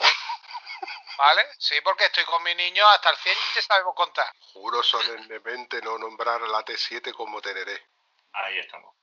[1.22, 1.48] ¿Vale?
[1.60, 4.26] Sí, porque estoy con mi niño hasta el 100 y sabemos contar.
[4.54, 7.80] Juro solemnemente no nombrar la T7 como Teneré.
[8.34, 8.96] Ahí estamos.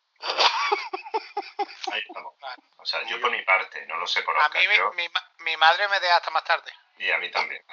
[1.93, 2.35] Ahí estamos.
[2.78, 4.93] O sea, yo por mi parte, no lo sé por A Oscar, mí mi, yo-
[4.95, 6.73] mi, ma- mi madre me deja hasta más tarde.
[6.99, 7.65] y a mí también.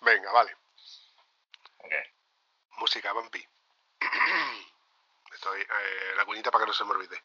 [0.00, 0.56] Venga, vale.
[2.76, 3.46] Música, vampi.
[5.32, 7.22] Estoy, eh, la cuñita para que no se me olvide.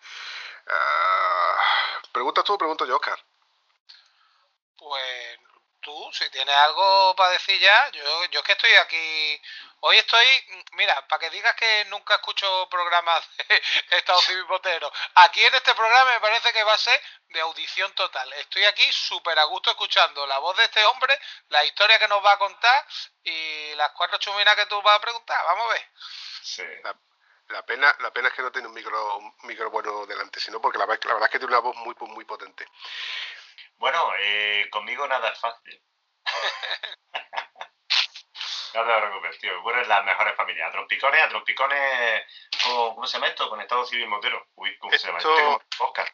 [0.70, 3.20] Ah, ¿Preguntas tú o pregunto yo, Oscar?
[4.78, 5.40] Pues
[5.82, 9.42] tú, si tienes algo para decir ya, yo, yo es que estoy aquí.
[9.80, 10.26] Hoy estoy,
[10.74, 14.92] mira, para que digas que nunca escucho programas de Estado Civil Botero.
[15.16, 17.00] Aquí en este programa me parece que va a ser
[17.30, 18.32] de audición total.
[18.34, 21.18] Estoy aquí súper a gusto escuchando la voz de este hombre,
[21.50, 22.86] la historia que nos va a contar
[23.24, 25.44] y las cuatro chuminas que tú vas a preguntar.
[25.46, 25.92] Vamos a ver.
[26.42, 26.64] Sí.
[27.50, 30.60] La, pena, la pena es que no tiene un micro, un micro bueno delante, sino
[30.60, 32.68] porque la, verdad- la verdad es que tiene una voz muy, muy potente.
[33.78, 35.82] Bueno, eh, conmigo nada es fácil.
[38.74, 39.62] no te preocupes, tío.
[39.62, 40.70] Bueno, en las mejores familias.
[40.70, 42.24] A trompicones, a trompicones.
[42.64, 43.50] con- ¿Cómo se llama esto?
[43.50, 44.48] Con Estado Civil Motero.
[44.56, 45.20] Uy, ¿cómo se llama?
[45.20, 46.12] Esto- Este como Oscar.